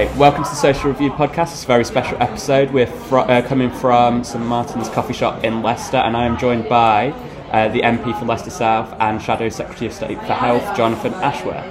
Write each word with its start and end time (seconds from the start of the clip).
Welcome 0.00 0.44
to 0.44 0.50
the 0.50 0.56
Social 0.56 0.90
Review 0.90 1.10
podcast. 1.10 1.52
It's 1.52 1.64
a 1.64 1.66
very 1.66 1.84
special 1.84 2.16
episode. 2.22 2.70
We're 2.70 2.86
fr- 2.86 3.18
uh, 3.18 3.42
coming 3.46 3.70
from 3.70 4.24
St 4.24 4.42
Martin's 4.42 4.88
coffee 4.88 5.12
shop 5.12 5.44
in 5.44 5.62
Leicester, 5.62 5.98
and 5.98 6.16
I 6.16 6.24
am 6.24 6.38
joined 6.38 6.70
by 6.70 7.10
uh, 7.52 7.68
the 7.68 7.82
MP 7.82 8.18
for 8.18 8.24
Leicester 8.24 8.48
South 8.48 8.96
and 8.98 9.20
Shadow 9.20 9.50
Secretary 9.50 9.88
of 9.88 9.92
State 9.92 10.18
for 10.20 10.32
Health, 10.32 10.74
Jonathan 10.74 11.12
Ashworth. 11.14 11.62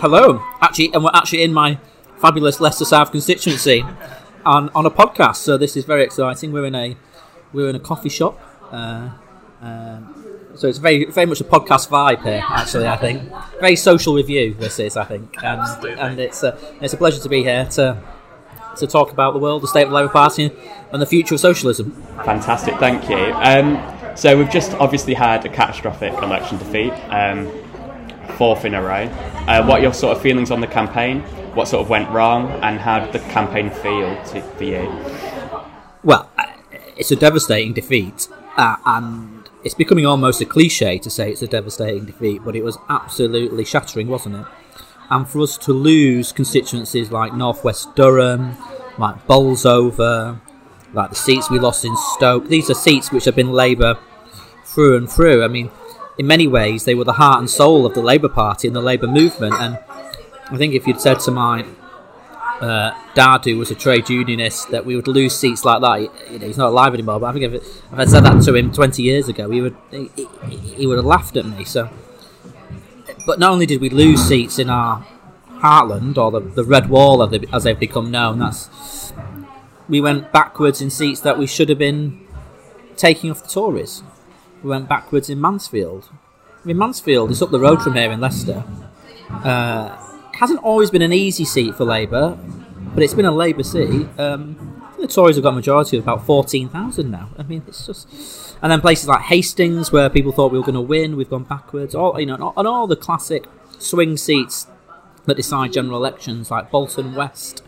Hello, 0.00 0.44
actually, 0.60 0.92
and 0.92 1.02
we're 1.02 1.10
actually 1.14 1.42
in 1.42 1.54
my 1.54 1.78
fabulous 2.18 2.60
Leicester 2.60 2.84
South 2.84 3.10
constituency 3.10 3.82
on, 4.44 4.68
on 4.74 4.84
a 4.84 4.90
podcast. 4.90 5.36
So 5.36 5.56
this 5.56 5.74
is 5.74 5.86
very 5.86 6.04
exciting. 6.04 6.52
We're 6.52 6.66
in 6.66 6.74
a 6.74 6.94
we're 7.54 7.70
in 7.70 7.74
a 7.76 7.80
coffee 7.80 8.10
shop. 8.10 8.38
Uh, 8.70 9.12
um, 9.62 10.17
so 10.58 10.66
it's 10.68 10.78
very 10.78 11.04
very 11.04 11.26
much 11.26 11.40
a 11.40 11.44
podcast 11.44 11.88
vibe 11.88 12.22
here. 12.22 12.42
Actually, 12.48 12.88
I 12.88 12.96
think 12.96 13.22
very 13.60 13.76
social 13.76 14.14
review. 14.14 14.54
This 14.54 14.78
is, 14.80 14.96
I 14.96 15.04
think, 15.04 15.36
and, 15.42 15.60
and 15.98 16.18
it's 16.18 16.42
a, 16.42 16.58
it's 16.80 16.92
a 16.92 16.96
pleasure 16.96 17.22
to 17.22 17.28
be 17.28 17.42
here 17.44 17.64
to 17.76 18.02
to 18.76 18.86
talk 18.86 19.12
about 19.12 19.34
the 19.34 19.38
world, 19.38 19.62
the 19.62 19.68
state 19.68 19.84
of 19.84 19.90
the 19.90 19.94
Labour 19.94 20.12
Party, 20.12 20.52
and 20.92 21.00
the 21.00 21.06
future 21.06 21.34
of 21.34 21.40
socialism. 21.40 21.92
Fantastic, 22.24 22.76
thank 22.76 23.08
you. 23.08 23.32
Um, 23.34 23.80
so 24.16 24.36
we've 24.36 24.50
just 24.50 24.72
obviously 24.74 25.14
had 25.14 25.44
a 25.44 25.48
catastrophic 25.48 26.12
election 26.14 26.58
defeat, 26.58 26.92
um, 27.10 27.50
fourth 28.36 28.64
in 28.64 28.74
a 28.74 28.82
row. 28.82 29.04
Uh, 29.46 29.64
what 29.64 29.78
are 29.78 29.82
your 29.82 29.94
sort 29.94 30.16
of 30.16 30.22
feelings 30.22 30.50
on 30.50 30.60
the 30.60 30.66
campaign? 30.66 31.20
What 31.54 31.68
sort 31.68 31.82
of 31.82 31.88
went 31.88 32.10
wrong, 32.10 32.50
and 32.62 32.80
how 32.80 32.98
did 32.98 33.12
the 33.12 33.20
campaign 33.30 33.70
feel 33.70 34.20
to, 34.26 34.42
for 34.56 34.64
you? 34.64 34.88
Well, 36.02 36.30
it's 36.96 37.10
a 37.12 37.16
devastating 37.16 37.74
defeat, 37.74 38.28
uh, 38.56 38.76
and 38.84 39.37
it's 39.68 39.74
becoming 39.74 40.06
almost 40.06 40.40
a 40.40 40.46
cliche 40.46 40.96
to 40.96 41.10
say 41.10 41.30
it's 41.30 41.42
a 41.42 41.46
devastating 41.46 42.06
defeat, 42.06 42.40
but 42.42 42.56
it 42.56 42.64
was 42.64 42.78
absolutely 42.88 43.66
shattering, 43.66 44.08
wasn't 44.08 44.34
it? 44.34 44.46
And 45.10 45.28
for 45.28 45.42
us 45.42 45.58
to 45.58 45.74
lose 45.74 46.32
constituencies 46.32 47.10
like 47.10 47.34
Northwest 47.34 47.94
Durham, 47.94 48.56
like 48.96 49.26
Bolsover, 49.26 50.40
like 50.94 51.10
the 51.10 51.16
seats 51.16 51.50
we 51.50 51.58
lost 51.58 51.84
in 51.84 51.94
Stoke, 52.14 52.48
these 52.48 52.70
are 52.70 52.74
seats 52.74 53.12
which 53.12 53.26
have 53.26 53.36
been 53.36 53.52
Labour 53.52 53.98
through 54.64 54.96
and 54.96 55.10
through. 55.10 55.44
I 55.44 55.48
mean, 55.48 55.70
in 56.16 56.26
many 56.26 56.46
ways, 56.46 56.86
they 56.86 56.94
were 56.94 57.04
the 57.04 57.12
heart 57.12 57.40
and 57.40 57.50
soul 57.50 57.84
of 57.84 57.92
the 57.92 58.00
Labour 58.00 58.30
Party 58.30 58.68
and 58.68 58.74
the 58.74 58.80
Labour 58.80 59.06
movement. 59.06 59.52
And 59.60 59.78
I 60.50 60.56
think 60.56 60.72
if 60.72 60.86
you'd 60.86 61.02
said 61.02 61.20
to 61.20 61.30
my 61.30 61.66
uh, 62.60 63.38
who 63.44 63.58
was 63.58 63.70
a 63.70 63.74
trade 63.74 64.08
unionist, 64.08 64.70
that 64.70 64.84
we 64.84 64.96
would 64.96 65.08
lose 65.08 65.36
seats 65.36 65.64
like 65.64 65.80
that. 65.80 66.30
You 66.30 66.38
know, 66.38 66.46
he's 66.46 66.56
not 66.56 66.68
alive 66.68 66.94
anymore, 66.94 67.20
but 67.20 67.26
I 67.26 67.32
think 67.32 67.44
if, 67.44 67.54
if 67.54 67.92
I 67.92 68.04
said 68.04 68.24
that 68.24 68.42
to 68.44 68.54
him 68.54 68.72
20 68.72 69.02
years 69.02 69.28
ago, 69.28 69.50
he 69.50 69.60
would 69.60 69.76
he, 69.90 70.10
he, 70.76 70.86
would 70.86 70.96
have 70.96 71.04
laughed 71.04 71.36
at 71.36 71.46
me. 71.46 71.64
So, 71.64 71.88
but 73.26 73.38
not 73.38 73.52
only 73.52 73.66
did 73.66 73.80
we 73.80 73.90
lose 73.90 74.26
seats 74.26 74.58
in 74.58 74.70
our 74.70 75.06
heartland 75.58 76.16
or 76.16 76.30
the, 76.30 76.40
the 76.40 76.64
red 76.64 76.88
wall 76.88 77.22
as 77.52 77.64
they've 77.64 77.78
become 77.78 78.10
known, 78.10 78.38
that's 78.38 79.12
we 79.88 80.00
went 80.00 80.32
backwards 80.32 80.82
in 80.82 80.90
seats 80.90 81.20
that 81.20 81.38
we 81.38 81.46
should 81.46 81.68
have 81.68 81.78
been 81.78 82.26
taking 82.96 83.30
off 83.30 83.42
the 83.42 83.48
Tories. 83.48 84.02
We 84.62 84.70
went 84.70 84.88
backwards 84.88 85.30
in 85.30 85.40
Mansfield. 85.40 86.10
I 86.62 86.66
mean, 86.66 86.78
Mansfield 86.78 87.30
is 87.30 87.40
up 87.40 87.50
the 87.50 87.60
road 87.60 87.82
from 87.82 87.94
here 87.94 88.10
in 88.10 88.20
Leicester. 88.20 88.64
Uh, 89.30 90.07
hasn't 90.38 90.62
always 90.62 90.90
been 90.90 91.02
an 91.02 91.12
easy 91.12 91.44
seat 91.44 91.74
for 91.74 91.84
Labour, 91.84 92.38
but 92.94 93.02
it's 93.02 93.14
been 93.14 93.24
a 93.24 93.32
Labour 93.32 93.62
seat. 93.64 94.06
Um, 94.18 94.82
the 95.00 95.06
Tories 95.06 95.36
have 95.36 95.42
got 95.42 95.50
a 95.50 95.56
majority 95.56 95.96
of 95.96 96.04
about 96.04 96.24
14,000 96.24 97.10
now. 97.10 97.30
I 97.38 97.42
mean, 97.42 97.62
it's 97.66 97.86
just. 97.86 98.56
And 98.62 98.72
then 98.72 98.80
places 98.80 99.08
like 99.08 99.22
Hastings, 99.22 99.92
where 99.92 100.08
people 100.10 100.32
thought 100.32 100.50
we 100.52 100.58
were 100.58 100.64
going 100.64 100.74
to 100.74 100.80
win, 100.80 101.16
we've 101.16 101.30
gone 101.30 101.44
backwards. 101.44 101.94
All 101.94 102.18
you 102.18 102.26
know, 102.26 102.52
and 102.56 102.66
all 102.66 102.86
the 102.86 102.96
classic 102.96 103.46
swing 103.78 104.16
seats 104.16 104.66
that 105.26 105.36
decide 105.36 105.72
general 105.72 105.96
elections, 105.96 106.50
like 106.50 106.70
Bolton 106.70 107.14
West, 107.14 107.62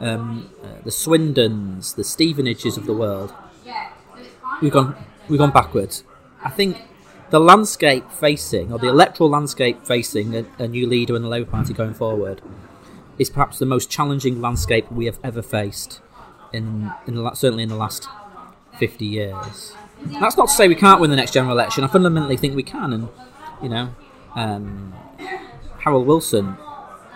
um, 0.00 0.50
uh, 0.62 0.82
the 0.84 0.90
Swindons, 0.90 1.94
the 1.94 2.02
Stevenages 2.02 2.76
of 2.76 2.86
the 2.86 2.92
world. 2.92 3.32
We've 4.60 4.72
gone, 4.72 4.96
we've 5.28 5.38
gone 5.38 5.52
backwards. 5.52 6.02
I 6.42 6.50
think 6.50 6.78
the 7.30 7.40
landscape 7.40 8.10
facing, 8.10 8.72
or 8.72 8.78
the 8.78 8.88
electoral 8.88 9.28
landscape 9.28 9.84
facing 9.84 10.36
a, 10.36 10.44
a, 10.58 10.68
new 10.68 10.86
leader 10.86 11.16
in 11.16 11.22
the 11.22 11.28
Labour 11.28 11.50
Party 11.50 11.74
going 11.74 11.94
forward, 11.94 12.40
is 13.18 13.30
perhaps 13.30 13.58
the 13.58 13.66
most 13.66 13.90
challenging 13.90 14.40
landscape 14.40 14.90
we 14.92 15.06
have 15.06 15.18
ever 15.24 15.42
faced, 15.42 16.00
in, 16.52 16.92
in 17.06 17.14
the, 17.16 17.34
certainly 17.34 17.64
in 17.64 17.68
the 17.68 17.76
last 17.76 18.08
50 18.78 19.04
years. 19.04 19.74
That's 20.20 20.36
not 20.36 20.48
to 20.48 20.54
say 20.54 20.68
we 20.68 20.74
can't 20.74 21.00
win 21.00 21.10
the 21.10 21.16
next 21.16 21.32
general 21.32 21.52
election. 21.52 21.82
I 21.82 21.88
fundamentally 21.88 22.36
think 22.36 22.54
we 22.54 22.62
can, 22.62 22.92
and 22.92 23.08
you 23.62 23.68
know, 23.68 23.94
um, 24.34 24.94
Harold 25.78 26.06
Wilson 26.06 26.56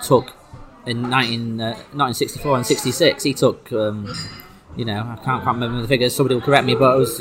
took 0.03 0.33
in 0.87 1.03
19, 1.09 1.61
uh, 1.61 1.65
1964 1.93 2.57
and 2.57 2.67
66. 2.67 3.23
He 3.23 3.35
took, 3.35 3.71
um, 3.73 4.13
you 4.77 4.85
know, 4.85 5.01
I 5.01 5.17
can't, 5.23 5.45
can't 5.45 5.57
remember 5.57 5.83
the 5.83 5.89
figures. 5.89 6.17
Somebody 6.17 6.35
will 6.35 6.43
correct 6.43 6.65
me, 6.65 6.75
but 6.75 6.97
it 6.97 6.99
was 6.99 7.21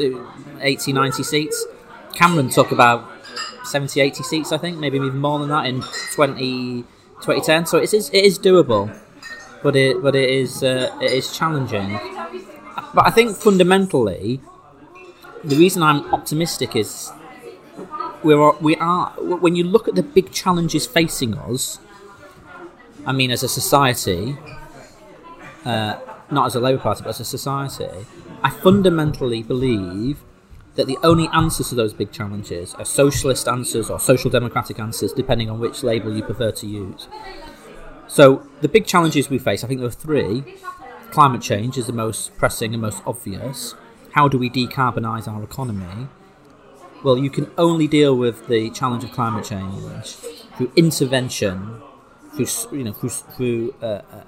80, 0.61 0.93
90 0.93 1.23
seats 1.23 1.65
Cameron 2.13 2.49
took 2.49 2.71
about 2.71 3.05
70, 3.65 4.01
80 4.01 4.23
seats, 4.23 4.51
I 4.51 4.57
think, 4.57 4.77
maybe 4.77 4.97
even 4.97 5.17
more 5.19 5.39
than 5.39 5.49
that 5.49 5.65
in 5.65 5.83
20, 6.13 6.83
2010. 7.21 7.65
So 7.65 7.77
it 7.77 7.93
is, 7.93 8.09
it 8.09 8.25
is 8.25 8.39
doable, 8.39 8.95
but 9.61 9.75
it 9.75 10.01
but 10.01 10.15
it 10.15 10.29
is 10.29 10.63
uh, 10.63 10.95
it 11.01 11.11
is 11.11 11.35
challenging. 11.37 11.99
But 12.93 13.05
I 13.05 13.11
think 13.11 13.35
fundamentally, 13.35 14.41
the 15.43 15.55
reason 15.55 15.83
I'm 15.83 16.13
optimistic 16.13 16.75
is 16.75 17.11
we're 18.23 18.51
we 18.59 18.75
are 18.77 19.11
when 19.19 19.55
you 19.55 19.63
look 19.63 19.87
at 19.87 19.95
the 19.95 20.03
big 20.03 20.31
challenges 20.31 20.85
facing 20.85 21.37
us. 21.37 21.79
I 23.05 23.11
mean, 23.11 23.31
as 23.31 23.43
a 23.43 23.49
society, 23.49 24.37
uh, 25.65 25.99
not 26.29 26.47
as 26.47 26.55
a 26.55 26.59
Labour 26.59 26.81
Party, 26.81 27.01
but 27.03 27.09
as 27.09 27.19
a 27.19 27.25
society, 27.25 28.05
I 28.43 28.49
fundamentally 28.49 29.41
believe 29.41 30.19
that 30.75 30.87
the 30.87 30.97
only 31.03 31.27
answers 31.33 31.69
to 31.69 31.75
those 31.75 31.93
big 31.93 32.11
challenges 32.11 32.73
are 32.75 32.85
socialist 32.85 33.47
answers 33.47 33.89
or 33.89 33.99
social 33.99 34.29
democratic 34.29 34.79
answers, 34.79 35.11
depending 35.13 35.49
on 35.49 35.59
which 35.59 35.83
label 35.83 36.15
you 36.15 36.23
prefer 36.23 36.51
to 36.51 36.67
use. 36.67 37.07
So, 38.07 38.47
the 38.61 38.67
big 38.67 38.85
challenges 38.85 39.29
we 39.29 39.37
face, 39.37 39.63
I 39.63 39.67
think 39.67 39.79
there 39.79 39.89
are 39.89 39.91
three. 39.91 40.55
Climate 41.11 41.41
change 41.41 41.77
is 41.77 41.87
the 41.87 41.93
most 41.93 42.35
pressing 42.37 42.73
and 42.73 42.81
most 42.81 43.03
obvious. 43.05 43.75
How 44.13 44.27
do 44.27 44.37
we 44.37 44.49
decarbonise 44.49 45.27
our 45.27 45.43
economy? 45.43 46.07
Well, 47.03 47.17
you 47.17 47.29
can 47.29 47.51
only 47.57 47.87
deal 47.87 48.15
with 48.15 48.47
the 48.47 48.69
challenge 48.71 49.03
of 49.03 49.11
climate 49.11 49.45
change 49.45 50.15
through 50.57 50.71
intervention, 50.75 51.81
through 52.35 52.47
you 52.77 52.83
know, 52.83 52.93
through, 52.93 53.09
through 53.09 53.75
uh, 53.81 53.85
uh, 53.85 54.23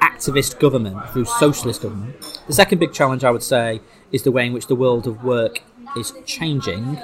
activist 0.00 0.58
government, 0.58 1.08
through 1.10 1.26
socialist 1.26 1.82
government. 1.82 2.40
The 2.46 2.52
second 2.52 2.78
big 2.78 2.92
challenge, 2.92 3.22
I 3.22 3.30
would 3.30 3.42
say, 3.42 3.80
is 4.12 4.22
the 4.22 4.32
way 4.32 4.46
in 4.46 4.52
which 4.52 4.66
the 4.66 4.74
world 4.74 5.06
of 5.06 5.22
work 5.22 5.62
is 5.96 6.12
changing. 6.24 6.98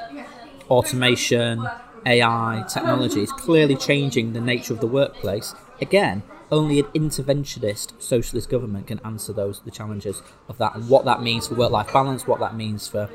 Automation, 0.70 1.66
AI, 2.06 2.64
technology 2.68 3.22
is 3.22 3.32
clearly 3.32 3.76
changing 3.76 4.32
the 4.32 4.40
nature 4.40 4.72
of 4.72 4.80
the 4.80 4.86
workplace. 4.86 5.54
Again, 5.80 6.22
only 6.50 6.78
an 6.78 6.86
interventionist 6.86 8.00
socialist 8.00 8.50
government 8.50 8.86
can 8.86 9.00
answer 9.04 9.32
those 9.32 9.60
the 9.60 9.70
challenges 9.70 10.22
of 10.48 10.58
that 10.58 10.74
and 10.74 10.88
what 10.88 11.04
that 11.06 11.22
means 11.22 11.48
for 11.48 11.54
work-life 11.54 11.92
balance, 11.92 12.26
what 12.26 12.40
that 12.40 12.54
means 12.54 12.86
for 12.86 13.08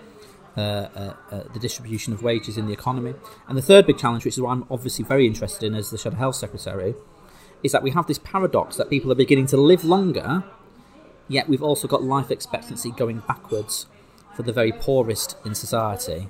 uh, 0.57 0.59
uh, 0.59 1.13
uh, 1.31 1.44
the 1.53 1.59
distribution 1.59 2.13
of 2.13 2.23
wages 2.23 2.57
in 2.57 2.66
the 2.66 2.73
economy. 2.73 3.13
And 3.47 3.56
the 3.56 3.61
third 3.61 3.85
big 3.85 4.00
challenge, 4.00 4.25
which 4.25 4.35
is 4.35 4.41
what 4.41 4.51
I'm 4.51 4.66
obviously 4.72 5.06
very 5.06 5.27
interested 5.27 5.67
in 5.67 5.75
as 5.75 5.91
the 5.91 6.00
Shadow 6.00 6.17
Health 6.17 6.35
Secretary, 6.35 6.95
is 7.61 7.72
that 7.72 7.83
we 7.83 7.91
have 7.91 8.07
this 8.07 8.17
paradox 8.17 8.75
that 8.77 8.89
people 8.89 9.11
are 9.11 9.16
beginning 9.16 9.45
to 9.47 9.57
live 9.57 9.83
longer, 9.83 10.44
yet 11.27 11.47
we've 11.47 11.61
also 11.61 11.88
got 11.88 12.01
life 12.01 12.31
expectancy 12.31 12.89
going 12.91 13.19
backwards 13.27 13.85
for 14.37 14.43
the 14.43 14.53
very 14.53 14.71
poorest 14.71 15.35
in 15.43 15.55
society. 15.55 16.29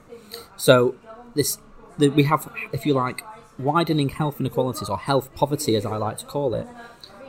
So 0.55 0.95
this 1.35 1.59
the, 1.97 2.07
we 2.07 2.23
have, 2.23 2.49
if 2.71 2.85
you 2.85 2.93
like, 2.93 3.21
widening 3.59 4.09
health 4.09 4.39
inequalities 4.39 4.87
or 4.87 4.97
health 4.97 5.33
poverty, 5.35 5.75
as 5.75 5.85
I 5.85 5.97
like 5.97 6.17
to 6.19 6.25
call 6.25 6.53
it, 6.53 6.67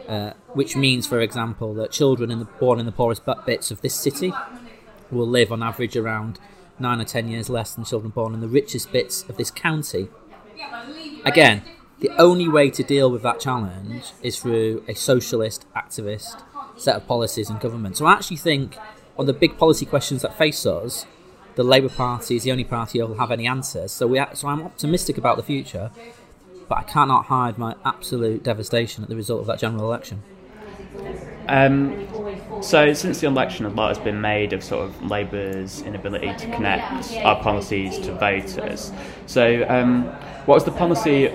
uh, 0.07 0.35
which 0.55 0.77
means, 0.77 1.07
for 1.07 1.21
example, 1.21 1.75
that 1.75 1.91
children 1.91 2.31
in 2.31 2.39
the, 2.39 2.45
born 2.45 2.79
in 2.79 2.87
the 2.87 2.93
poorest 2.93 3.23
bits 3.45 3.71
of 3.73 3.81
this 3.81 3.95
city 3.95 4.33
will 5.11 5.27
live 5.27 5.51
on 5.51 5.63
average 5.63 5.97
around 5.97 6.39
nine 6.79 7.01
or 7.01 7.05
ten 7.05 7.29
years 7.29 7.51
less 7.51 7.75
than 7.75 7.85
children 7.85 8.11
born 8.11 8.35
in 8.35 8.41
the 8.41 8.47
richest 8.47 8.93
bits 8.93 9.25
of 9.29 9.37
this 9.37 9.51
county. 9.51 10.09
Again, 11.25 11.63
the 11.99 12.11
only 12.19 12.49
way 12.49 12.71
to 12.71 12.85
deal 12.85 13.11
with 13.11 13.23
that 13.23 13.41
challenge 13.41 14.13
is 14.23 14.39
through 14.39 14.85
a 14.87 14.95
socialist, 14.95 15.67
activist 15.75 16.43
set 16.77 16.95
of 16.95 17.07
policies 17.09 17.51
and 17.51 17.59
government. 17.59 17.97
So 17.97 18.07
I 18.07 18.13
actually 18.13 18.37
think 18.37 18.77
on 19.19 19.27
the 19.27 19.33
big 19.33 19.59
policy 19.59 19.85
questions 19.85 20.23
that 20.23 20.37
face 20.39 20.65
us, 20.65 21.07
the 21.57 21.65
Labour 21.65 21.89
Party 21.89 22.37
is 22.37 22.45
the 22.45 22.53
only 22.53 22.65
party 22.65 23.01
who 23.01 23.07
will 23.07 23.19
have 23.19 23.33
any 23.33 23.47
answers. 23.47 23.91
So 23.91 24.07
we, 24.07 24.23
so 24.35 24.49
I'm 24.49 24.63
optimistic 24.63 25.19
about 25.19 25.37
the 25.37 25.43
future, 25.43 25.91
but 26.69 26.79
I 26.79 26.83
cannot 26.83 27.27
hide 27.27 27.59
my 27.59 27.75
absolute 27.85 28.45
devastation 28.45 29.03
at 29.03 29.11
the 29.11 29.17
result 29.17 29.41
of 29.41 29.47
that 29.49 29.59
general 29.59 29.85
election. 29.85 30.23
Um, 31.49 32.07
so 32.63 32.93
since 32.93 33.21
the 33.21 33.27
election, 33.27 33.65
a 33.65 33.71
lot 33.71 33.89
has 33.89 33.99
been 33.99 34.21
made 34.21 34.53
of 34.53 34.63
sort 34.63 34.85
of 34.85 35.03
Labour's 35.03 35.83
inability 35.83 36.35
to 36.35 36.55
connect 36.55 37.13
our 37.25 37.43
policies 37.43 37.99
to 38.01 38.15
voters. 38.15 38.93
So 39.27 39.67
um, 39.69 40.05
what 40.45 40.55
was 40.55 40.65
the 40.65 40.73
policy 40.73 41.29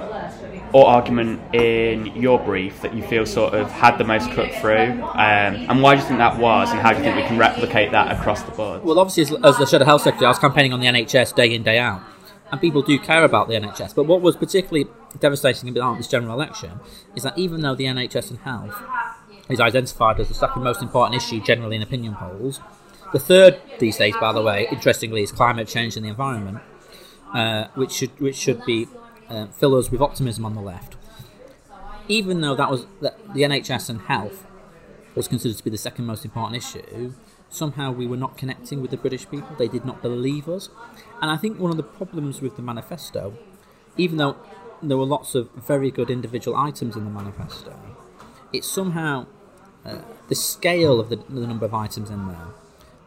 or 0.73 0.87
argument 0.87 1.39
in 1.53 2.07
your 2.15 2.39
brief 2.39 2.81
that 2.81 2.93
you 2.95 3.03
feel 3.03 3.25
sort 3.25 3.53
of 3.53 3.69
had 3.71 3.97
the 3.97 4.03
most 4.03 4.29
cut 4.31 4.51
through? 4.55 5.01
Um, 5.03 5.55
and 5.69 5.81
why 5.81 5.95
do 5.95 6.01
you 6.01 6.07
think 6.07 6.17
that 6.17 6.37
was, 6.39 6.71
and 6.71 6.79
how 6.79 6.91
do 6.91 6.97
you 6.97 7.03
think 7.03 7.15
we 7.15 7.23
can 7.23 7.37
replicate 7.37 7.91
that 7.91 8.11
across 8.11 8.41
the 8.41 8.51
board? 8.51 8.83
Well, 8.83 8.99
obviously, 8.99 9.37
as, 9.37 9.45
as 9.45 9.57
the 9.59 9.65
Shadow 9.67 9.85
Health 9.85 10.01
Secretary, 10.01 10.25
I 10.25 10.29
was 10.29 10.39
campaigning 10.39 10.73
on 10.73 10.79
the 10.79 10.87
NHS 10.87 11.35
day 11.35 11.53
in, 11.53 11.63
day 11.63 11.77
out. 11.77 12.01
And 12.51 12.59
people 12.61 12.81
do 12.81 12.99
care 12.99 13.23
about 13.23 13.47
the 13.47 13.55
NHS. 13.55 13.95
But 13.95 14.03
what 14.03 14.21
was 14.21 14.35
particularly 14.35 14.87
devastating 15.19 15.69
about 15.69 15.97
this 15.97 16.07
general 16.07 16.33
election 16.33 16.79
is 17.15 17.23
that 17.23 17.37
even 17.37 17.61
though 17.61 17.73
the 17.73 17.85
NHS 17.85 18.29
and 18.29 18.39
health 18.39 18.79
is 19.49 19.59
identified 19.59 20.19
as 20.19 20.27
the 20.27 20.35
second 20.35 20.63
most 20.63 20.81
important 20.81 21.21
issue 21.21 21.41
generally 21.41 21.75
in 21.75 21.81
opinion 21.81 22.15
polls, 22.15 22.59
the 23.11 23.19
third 23.19 23.61
these 23.79 23.97
days, 23.97 24.15
by 24.19 24.33
the 24.33 24.41
way, 24.41 24.67
interestingly, 24.71 25.23
is 25.23 25.31
climate 25.31 25.67
change 25.67 25.95
and 25.95 26.05
the 26.05 26.09
environment, 26.09 26.59
uh, 27.33 27.67
which 27.75 27.91
should 27.91 28.19
which 28.19 28.35
should 28.35 28.63
be 28.65 28.87
uh, 29.29 29.47
fill 29.47 29.75
us 29.75 29.89
with 29.91 30.01
optimism 30.01 30.45
on 30.45 30.55
the 30.55 30.61
left. 30.61 30.95
Even 32.07 32.41
though 32.41 32.55
that 32.55 32.69
was 32.69 32.85
the 33.01 33.13
NHS 33.35 33.89
and 33.89 34.01
health 34.01 34.45
was 35.15 35.27
considered 35.27 35.57
to 35.57 35.63
be 35.63 35.69
the 35.69 35.77
second 35.77 36.05
most 36.05 36.25
important 36.25 36.57
issue, 36.57 37.13
somehow 37.49 37.91
we 37.91 38.07
were 38.07 38.17
not 38.17 38.37
connecting 38.37 38.81
with 38.81 38.91
the 38.91 38.97
British 38.97 39.29
people. 39.29 39.55
They 39.57 39.67
did 39.67 39.85
not 39.85 40.01
believe 40.01 40.49
us, 40.49 40.69
and 41.21 41.31
I 41.31 41.37
think 41.37 41.59
one 41.59 41.71
of 41.71 41.77
the 41.77 41.83
problems 41.83 42.41
with 42.41 42.55
the 42.55 42.61
manifesto, 42.61 43.37
even 43.95 44.17
though 44.17 44.35
there 44.81 44.97
were 44.97 45.05
lots 45.05 45.35
of 45.35 45.49
very 45.51 45.91
good 45.91 46.09
individual 46.09 46.57
items 46.57 46.95
in 46.95 47.05
the 47.05 47.11
manifesto, 47.11 47.79
it 48.51 48.65
somehow 48.65 49.27
uh, 49.85 49.99
the 50.29 50.35
scale 50.35 50.99
of 50.99 51.09
the, 51.09 51.15
the 51.15 51.47
number 51.47 51.65
of 51.65 51.73
items 51.73 52.09
in 52.09 52.27
there. 52.27 52.47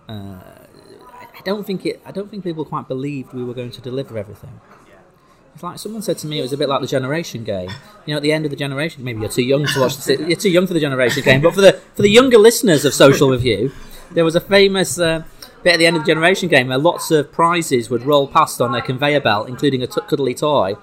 Uh, 0.09 0.41
I 1.37 1.41
don't 1.45 1.67
think 1.67 1.85
it. 1.85 2.01
I 2.05 2.13
don't 2.13 2.31
think 2.31 2.45
people 2.45 2.65
quite 2.65 2.89
believed 2.89 3.33
we 3.33 3.45
were 3.45 3.55
going 3.55 3.71
to 3.73 3.81
deliver 3.81 4.17
everything. 4.17 4.61
It's 5.57 5.63
like 5.63 5.79
someone 5.79 6.03
said 6.03 6.19
to 6.19 6.27
me, 6.27 6.39
it 6.39 6.43
was 6.43 6.53
a 6.53 6.59
bit 6.59 6.69
like 6.69 6.83
the 6.83 6.87
Generation 6.87 7.43
Game. 7.43 7.71
You 8.05 8.13
know, 8.13 8.19
at 8.19 8.23
the 8.23 8.31
end 8.31 8.45
of 8.45 8.51
the 8.51 8.59
Generation, 8.59 9.03
maybe 9.03 9.21
you're 9.21 9.31
too 9.31 9.41
young 9.41 9.65
to 9.65 9.81
watch. 9.81 9.97
The, 9.97 10.23
you're 10.23 10.37
too 10.37 10.51
young 10.51 10.67
for 10.67 10.75
the 10.75 10.81
Generation 10.81 11.23
Game, 11.25 11.41
but 11.41 11.55
for 11.55 11.63
the 11.63 11.73
for 11.95 12.03
the 12.03 12.11
younger 12.11 12.37
listeners 12.37 12.85
of 12.85 12.93
Social 12.93 13.31
Review, 13.31 13.73
there 14.11 14.23
was 14.23 14.35
a 14.35 14.41
famous 14.43 14.99
uh, 14.99 15.23
bit 15.63 15.73
at 15.73 15.79
the 15.79 15.87
end 15.87 15.97
of 15.97 16.03
the 16.03 16.07
Generation 16.07 16.51
Game 16.51 16.69
where 16.69 16.77
lots 16.77 17.11
of 17.11 17.33
prizes 17.33 17.89
would 17.89 18.03
roll 18.03 18.29
past 18.29 18.61
on 18.61 18.75
a 18.75 18.83
conveyor 18.83 19.23
belt, 19.23 19.49
including 19.49 19.83
a 19.83 19.87
t- 19.87 20.03
cuddly 20.07 20.35
toy. 20.35 20.75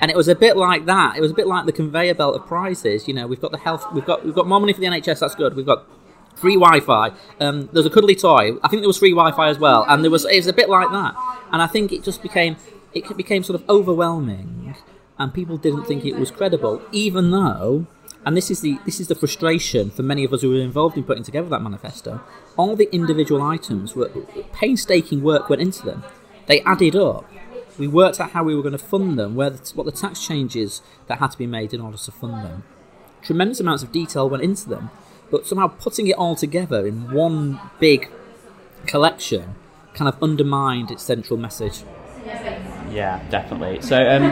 And 0.00 0.10
it 0.10 0.16
was 0.16 0.26
a 0.26 0.34
bit 0.34 0.56
like 0.56 0.86
that. 0.86 1.18
It 1.18 1.20
was 1.20 1.30
a 1.30 1.34
bit 1.34 1.46
like 1.46 1.66
the 1.66 1.72
conveyor 1.72 2.14
belt 2.14 2.34
of 2.34 2.46
prizes. 2.46 3.06
You 3.06 3.12
know, 3.12 3.26
we've 3.26 3.42
got 3.42 3.52
the 3.52 3.58
health, 3.58 3.84
we've 3.92 4.06
got 4.06 4.24
we've 4.24 4.34
got 4.34 4.46
more 4.46 4.58
money 4.58 4.72
for 4.72 4.80
the 4.80 4.86
NHS. 4.86 5.18
That's 5.18 5.34
good. 5.34 5.54
We've 5.54 5.66
got 5.66 5.84
free 6.34 6.54
Wi-Fi. 6.54 7.12
Um, 7.40 7.66
there 7.66 7.82
was 7.82 7.86
a 7.86 7.90
cuddly 7.90 8.14
toy. 8.14 8.56
I 8.62 8.68
think 8.68 8.80
there 8.80 8.88
was 8.88 8.96
free 8.96 9.10
Wi-Fi 9.10 9.50
as 9.50 9.58
well, 9.58 9.84
and 9.86 10.02
there 10.02 10.10
was 10.10 10.24
it 10.24 10.36
was 10.36 10.46
a 10.46 10.54
bit 10.54 10.70
like 10.70 10.90
that. 10.92 11.14
And 11.52 11.60
I 11.60 11.66
think 11.66 11.92
it 11.92 12.02
just 12.02 12.22
became 12.22 12.56
it 12.94 13.16
became 13.16 13.42
sort 13.42 13.60
of 13.60 13.68
overwhelming, 13.68 14.76
and 15.18 15.34
people 15.34 15.56
didn't 15.56 15.84
think 15.84 16.04
it 16.04 16.16
was 16.16 16.30
credible, 16.30 16.82
even 16.92 17.30
though. 17.30 17.86
And 18.26 18.36
this 18.36 18.50
is 18.50 18.62
the 18.62 18.78
this 18.86 19.00
is 19.00 19.08
the 19.08 19.14
frustration 19.14 19.90
for 19.90 20.02
many 20.02 20.24
of 20.24 20.32
us 20.32 20.40
who 20.40 20.50
were 20.50 20.56
involved 20.56 20.96
in 20.96 21.04
putting 21.04 21.24
together 21.24 21.48
that 21.50 21.60
manifesto. 21.60 22.20
All 22.56 22.74
the 22.74 22.88
individual 22.90 23.42
items 23.42 23.94
were 23.94 24.08
painstaking 24.52 25.22
work 25.22 25.50
went 25.50 25.60
into 25.60 25.84
them. 25.84 26.04
They 26.46 26.62
added 26.62 26.96
up. 26.96 27.30
We 27.76 27.86
worked 27.88 28.20
out 28.20 28.30
how 28.30 28.44
we 28.44 28.54
were 28.54 28.62
going 28.62 28.78
to 28.78 28.78
fund 28.78 29.18
them, 29.18 29.34
where 29.34 29.50
the, 29.50 29.72
what 29.74 29.84
the 29.84 29.92
tax 29.92 30.24
changes 30.24 30.80
that 31.08 31.18
had 31.18 31.32
to 31.32 31.38
be 31.38 31.46
made 31.46 31.74
in 31.74 31.80
order 31.80 31.98
to 31.98 32.12
fund 32.12 32.44
them. 32.44 32.62
Tremendous 33.20 33.60
amounts 33.60 33.82
of 33.82 33.92
detail 33.92 34.28
went 34.30 34.44
into 34.44 34.68
them, 34.68 34.90
but 35.30 35.46
somehow 35.46 35.68
putting 35.68 36.06
it 36.06 36.16
all 36.16 36.36
together 36.36 36.86
in 36.86 37.12
one 37.12 37.60
big 37.80 38.08
collection 38.86 39.56
kind 39.94 40.08
of 40.08 40.22
undermined 40.22 40.90
its 40.90 41.02
central 41.02 41.38
message. 41.38 41.84
Yeah, 42.94 43.20
definitely. 43.28 43.82
So, 43.82 44.08
um, 44.08 44.30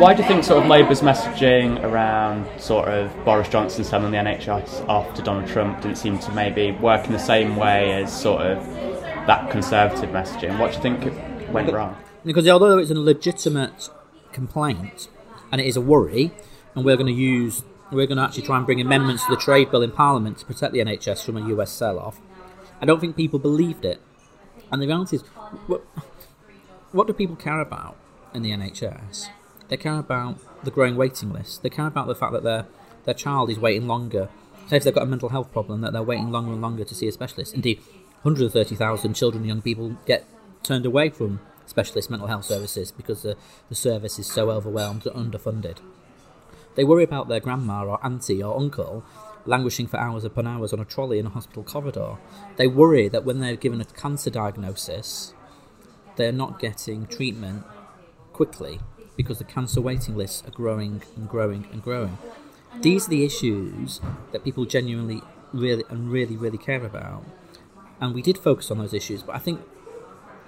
why 0.00 0.12
do 0.12 0.22
you 0.22 0.28
think 0.28 0.42
sort 0.42 0.62
of 0.62 0.68
Labour's 0.68 1.02
messaging 1.02 1.80
around 1.84 2.60
sort 2.60 2.88
of 2.88 3.14
Boris 3.24 3.48
Johnson 3.48 3.84
selling 3.84 4.10
the 4.10 4.18
NHS 4.18 4.88
off 4.88 5.14
to 5.14 5.22
Donald 5.22 5.48
Trump 5.48 5.80
didn't 5.82 5.98
seem 5.98 6.18
to 6.18 6.32
maybe 6.32 6.72
work 6.72 7.06
in 7.06 7.12
the 7.12 7.18
same 7.18 7.54
way 7.54 7.92
as 7.92 8.12
sort 8.12 8.42
of 8.42 8.66
that 9.28 9.50
conservative 9.52 10.10
messaging? 10.10 10.58
What 10.58 10.72
do 10.72 10.76
you 10.78 10.82
think 10.82 11.52
went 11.52 11.72
wrong? 11.72 11.96
Because 12.24 12.48
although 12.48 12.78
it's 12.78 12.90
a 12.90 12.94
legitimate 12.94 13.88
complaint 14.32 15.08
and 15.52 15.60
it 15.60 15.66
is 15.68 15.76
a 15.76 15.80
worry, 15.80 16.32
and 16.74 16.84
we're 16.84 16.96
going 16.96 17.06
to 17.06 17.12
use 17.12 17.62
we're 17.92 18.06
going 18.06 18.18
to 18.18 18.24
actually 18.24 18.42
try 18.42 18.56
and 18.56 18.66
bring 18.66 18.80
amendments 18.80 19.24
to 19.26 19.30
the 19.30 19.40
trade 19.40 19.70
bill 19.70 19.80
in 19.80 19.92
Parliament 19.92 20.38
to 20.38 20.44
protect 20.44 20.72
the 20.72 20.80
NHS 20.80 21.24
from 21.24 21.36
a 21.36 21.48
US 21.50 21.70
sell-off. 21.70 22.20
I 22.80 22.84
don't 22.84 22.98
think 22.98 23.14
people 23.14 23.38
believed 23.38 23.84
it, 23.84 24.00
and 24.72 24.82
the 24.82 24.88
reality 24.88 25.16
is, 25.16 25.24
what, 26.96 27.06
do 27.06 27.12
people 27.12 27.36
care 27.36 27.60
about 27.60 27.96
in 28.32 28.42
the 28.42 28.50
NHS? 28.50 29.28
They 29.68 29.76
care 29.76 29.98
about 29.98 30.38
the 30.64 30.70
growing 30.70 30.96
waiting 30.96 31.32
list. 31.32 31.62
They 31.62 31.70
care 31.70 31.86
about 31.86 32.06
the 32.06 32.14
fact 32.14 32.32
that 32.32 32.42
their 32.42 32.66
their 33.04 33.14
child 33.14 33.50
is 33.50 33.58
waiting 33.58 33.86
longer. 33.86 34.28
Say 34.66 34.78
if 34.78 34.84
they've 34.84 34.94
got 34.94 35.04
a 35.04 35.06
mental 35.06 35.28
health 35.28 35.52
problem, 35.52 35.80
that 35.82 35.92
they're 35.92 36.02
waiting 36.02 36.32
longer 36.32 36.52
and 36.52 36.60
longer 36.60 36.84
to 36.84 36.94
see 36.94 37.06
a 37.06 37.12
specialist. 37.12 37.54
Indeed, 37.54 37.78
130,000 38.22 39.14
children 39.14 39.42
and 39.42 39.48
young 39.48 39.62
people 39.62 39.96
get 40.06 40.26
turned 40.64 40.84
away 40.84 41.10
from 41.10 41.40
specialist 41.66 42.10
mental 42.10 42.26
health 42.26 42.44
services 42.44 42.90
because 42.90 43.22
the, 43.22 43.36
the 43.68 43.76
service 43.76 44.18
is 44.18 44.26
so 44.26 44.50
overwhelmed 44.50 45.06
and 45.06 45.32
underfunded. 45.32 45.78
They 46.74 46.84
worry 46.84 47.04
about 47.04 47.28
their 47.28 47.40
grandma 47.40 47.84
or 47.84 48.04
auntie 48.04 48.42
or 48.42 48.56
uncle 48.56 49.04
languishing 49.46 49.86
for 49.86 49.98
hours 49.98 50.24
upon 50.24 50.46
hours 50.46 50.72
on 50.72 50.80
a 50.80 50.84
trolley 50.84 51.18
in 51.18 51.26
a 51.26 51.30
hospital 51.30 51.62
corridor. 51.62 52.16
They 52.56 52.66
worry 52.66 53.08
that 53.08 53.24
when 53.24 53.40
they're 53.40 53.56
given 53.56 53.80
a 53.80 53.84
cancer 53.84 54.30
diagnosis, 54.30 55.34
they're 56.16 56.32
not 56.32 56.58
getting 56.58 57.06
treatment 57.06 57.64
quickly 58.32 58.80
because 59.16 59.38
the 59.38 59.44
cancer 59.44 59.80
waiting 59.80 60.16
lists 60.16 60.42
are 60.46 60.50
growing 60.50 61.02
and 61.16 61.28
growing 61.28 61.66
and 61.72 61.82
growing. 61.82 62.18
These 62.80 63.06
are 63.06 63.10
the 63.10 63.24
issues 63.24 64.00
that 64.32 64.44
people 64.44 64.66
genuinely, 64.66 65.22
really, 65.52 65.84
and 65.88 66.10
really, 66.10 66.36
really 66.36 66.58
care 66.58 66.84
about. 66.84 67.24
And 68.00 68.14
we 68.14 68.20
did 68.20 68.36
focus 68.36 68.70
on 68.70 68.78
those 68.78 68.92
issues, 68.92 69.22
but 69.22 69.34
I 69.34 69.38
think, 69.38 69.60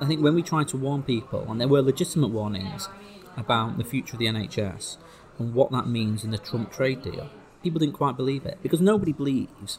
I 0.01 0.07
think 0.07 0.23
when 0.23 0.35
we 0.35 0.43
tried 0.43 0.69
to 0.69 0.77
warn 0.77 1.03
people, 1.03 1.51
and 1.51 1.59
there 1.59 1.69
were 1.69 1.81
legitimate 1.81 2.29
warnings 2.29 2.89
about 3.37 3.79
the 3.79 3.85
future 3.85 4.15
of 4.15 4.19
the 4.19 4.27
NHS 4.27 4.99
and 5.39 5.55
what 5.55 5.71
that 5.71 5.87
means 5.87 6.25
in 6.25 6.31
the 6.31 6.39
Trump 6.39 6.71
trade 6.71 7.03
deal, 7.03 7.31
people 7.63 7.79
didn't 7.79 7.95
quite 7.95 8.17
believe 8.17 8.45
it 8.45 8.59
because 8.63 8.81
nobody 8.81 9.13
believes 9.13 9.79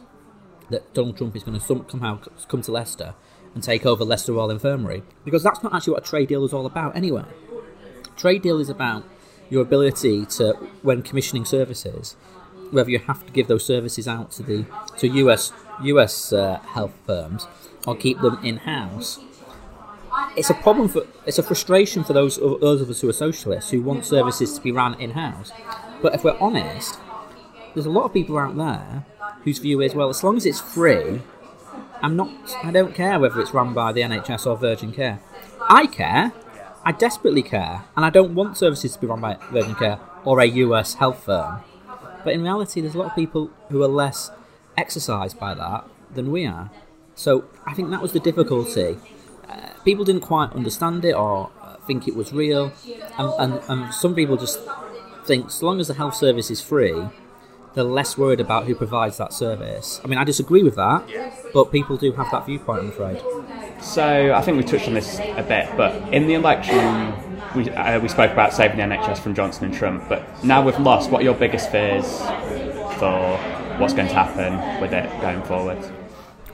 that 0.69 0.93
Donald 0.93 1.17
Trump 1.17 1.35
is 1.35 1.43
going 1.43 1.59
to 1.59 1.65
somehow 1.65 2.19
come 2.47 2.61
to 2.63 2.71
Leicester 2.71 3.13
and 3.53 3.63
take 3.63 3.85
over 3.85 4.03
Leicester 4.03 4.33
Royal 4.33 4.51
Infirmary 4.51 5.03
because 5.25 5.43
that's 5.43 5.63
not 5.63 5.73
actually 5.73 5.93
what 5.93 6.05
a 6.05 6.09
trade 6.09 6.29
deal 6.29 6.45
is 6.45 6.53
all 6.53 6.65
about 6.65 6.95
anyway. 6.95 7.25
Trade 8.15 8.41
deal 8.41 8.59
is 8.59 8.69
about 8.69 9.03
your 9.49 9.61
ability 9.61 10.25
to, 10.25 10.53
when 10.81 11.01
commissioning 11.01 11.45
services, 11.45 12.15
whether 12.71 12.89
you 12.89 12.99
have 12.99 13.25
to 13.25 13.31
give 13.31 13.47
those 13.47 13.65
services 13.65 14.07
out 14.07 14.31
to 14.31 14.43
the 14.43 14.65
to 14.97 15.07
US 15.07 15.51
US 15.81 16.31
uh, 16.31 16.59
health 16.59 16.93
firms 17.05 17.47
or 17.87 17.95
keep 17.95 18.19
them 18.21 18.39
in 18.43 18.57
house. 18.57 19.19
It's 20.35 20.49
a 20.49 20.53
problem 20.53 20.89
for 20.89 21.07
it's 21.25 21.39
a 21.39 21.43
frustration 21.43 22.03
for 22.03 22.13
those 22.13 22.37
of, 22.37 22.59
those 22.61 22.81
of 22.81 22.89
us 22.89 23.01
who 23.01 23.09
are 23.09 23.13
socialists 23.13 23.71
who 23.71 23.81
want 23.81 24.05
services 24.05 24.53
to 24.55 24.61
be 24.61 24.71
run 24.71 24.99
in 24.99 25.11
house. 25.11 25.51
But 26.01 26.13
if 26.13 26.23
we're 26.23 26.37
honest, 26.39 26.99
there's 27.73 27.85
a 27.85 27.91
lot 27.91 28.05
of 28.05 28.13
people 28.13 28.37
out 28.37 28.55
there 28.55 29.05
whose 29.43 29.59
view 29.59 29.81
is 29.81 29.95
well, 29.95 30.09
as 30.09 30.23
long 30.23 30.37
as 30.37 30.45
it's 30.45 30.59
free, 30.59 31.21
I'm 32.01 32.15
not. 32.15 32.31
I 32.63 32.71
don't 32.71 32.95
care 32.95 33.19
whether 33.19 33.39
it's 33.39 33.53
run 33.53 33.73
by 33.73 33.91
the 33.91 34.01
NHS 34.01 34.45
or 34.47 34.57
Virgin 34.57 34.91
Care. 34.91 35.19
I 35.69 35.87
care. 35.87 36.33
I 36.85 36.91
desperately 36.93 37.43
care, 37.43 37.83
and 37.95 38.05
I 38.05 38.09
don't 38.09 38.33
want 38.35 38.57
services 38.57 38.93
to 38.93 38.99
be 38.99 39.07
run 39.07 39.21
by 39.21 39.37
Virgin 39.51 39.75
Care 39.75 39.99
or 40.23 40.39
a 40.39 40.45
US 40.45 40.95
health 40.95 41.23
firm. 41.23 41.61
But 42.23 42.33
in 42.33 42.41
reality, 42.41 42.81
there's 42.81 42.95
a 42.95 42.97
lot 42.97 43.07
of 43.07 43.15
people 43.15 43.51
who 43.69 43.83
are 43.83 43.87
less 43.87 44.31
exercised 44.77 45.39
by 45.39 45.53
that 45.53 45.85
than 46.13 46.31
we 46.31 46.45
are. 46.45 46.71
So 47.15 47.45
I 47.65 47.73
think 47.73 47.89
that 47.91 48.01
was 48.01 48.13
the 48.13 48.19
difficulty. 48.19 48.97
Uh, 49.47 49.69
people 49.83 50.05
didn't 50.05 50.21
quite 50.21 50.53
understand 50.53 51.03
it 51.03 51.13
or 51.13 51.51
uh, 51.61 51.75
think 51.85 52.07
it 52.07 52.15
was 52.15 52.31
real, 52.31 52.71
and, 53.17 53.33
and, 53.39 53.61
and 53.67 53.93
some 53.93 54.15
people 54.15 54.37
just 54.37 54.59
think 55.25 55.51
so 55.51 55.65
long 55.65 55.79
as 55.79 55.87
the 55.87 55.95
health 55.95 56.15
service 56.15 56.49
is 56.49 56.61
free, 56.61 57.09
they're 57.73 57.83
less 57.83 58.17
worried 58.17 58.39
about 58.39 58.65
who 58.65 58.75
provides 58.75 59.17
that 59.17 59.33
service. 59.33 60.01
I 60.03 60.07
mean, 60.07 60.17
I 60.17 60.23
disagree 60.23 60.63
with 60.63 60.75
that, 60.75 61.03
but 61.53 61.71
people 61.71 61.97
do 61.97 62.11
have 62.13 62.29
that 62.31 62.45
viewpoint, 62.45 62.81
I'm 62.81 62.89
afraid. 62.89 63.21
So 63.81 64.33
I 64.33 64.41
think 64.41 64.57
we 64.57 64.63
touched 64.63 64.87
on 64.87 64.93
this 64.93 65.19
a 65.19 65.43
bit, 65.47 65.69
but 65.77 66.13
in 66.13 66.27
the 66.27 66.33
election, 66.33 67.13
we, 67.55 67.69
uh, 67.69 67.99
we 67.99 68.09
spoke 68.09 68.31
about 68.31 68.53
saving 68.53 68.77
the 68.77 68.83
NHS 68.83 69.19
from 69.19 69.33
Johnson 69.33 69.65
and 69.65 69.73
Trump. 69.73 70.03
But 70.09 70.43
now 70.43 70.63
we've 70.63 70.77
lost. 70.79 71.09
What 71.09 71.21
are 71.21 71.23
your 71.23 71.33
biggest 71.33 71.71
fears 71.71 72.19
for 72.99 73.37
what's 73.77 73.93
going 73.93 74.07
to 74.07 74.13
happen 74.13 74.81
with 74.81 74.91
it 74.91 75.09
going 75.21 75.41
forward? 75.43 75.77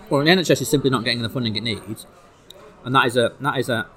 Well, 0.10 0.24
the 0.24 0.30
NHS 0.30 0.62
is 0.62 0.70
simply 0.70 0.90
not 0.90 1.04
getting 1.04 1.24
the 1.24 1.30
funding 1.30 1.56
it 1.56 1.64
needs, 1.64 2.06
and 2.84 2.94
that 2.94 3.08
is 3.08 3.18
a 3.18 3.34
that 3.42 3.58
is 3.58 3.70
a. 3.70 3.88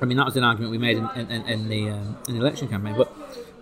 I 0.00 0.04
mean, 0.04 0.16
that 0.16 0.26
was 0.26 0.36
an 0.36 0.44
argument 0.44 0.70
we 0.70 0.78
made 0.78 0.96
in, 0.96 1.08
in, 1.16 1.30
in 1.30 1.68
the 1.68 1.90
um, 1.90 2.18
in 2.28 2.34
the 2.34 2.40
election 2.40 2.68
campaign, 2.68 2.94
but 2.96 3.12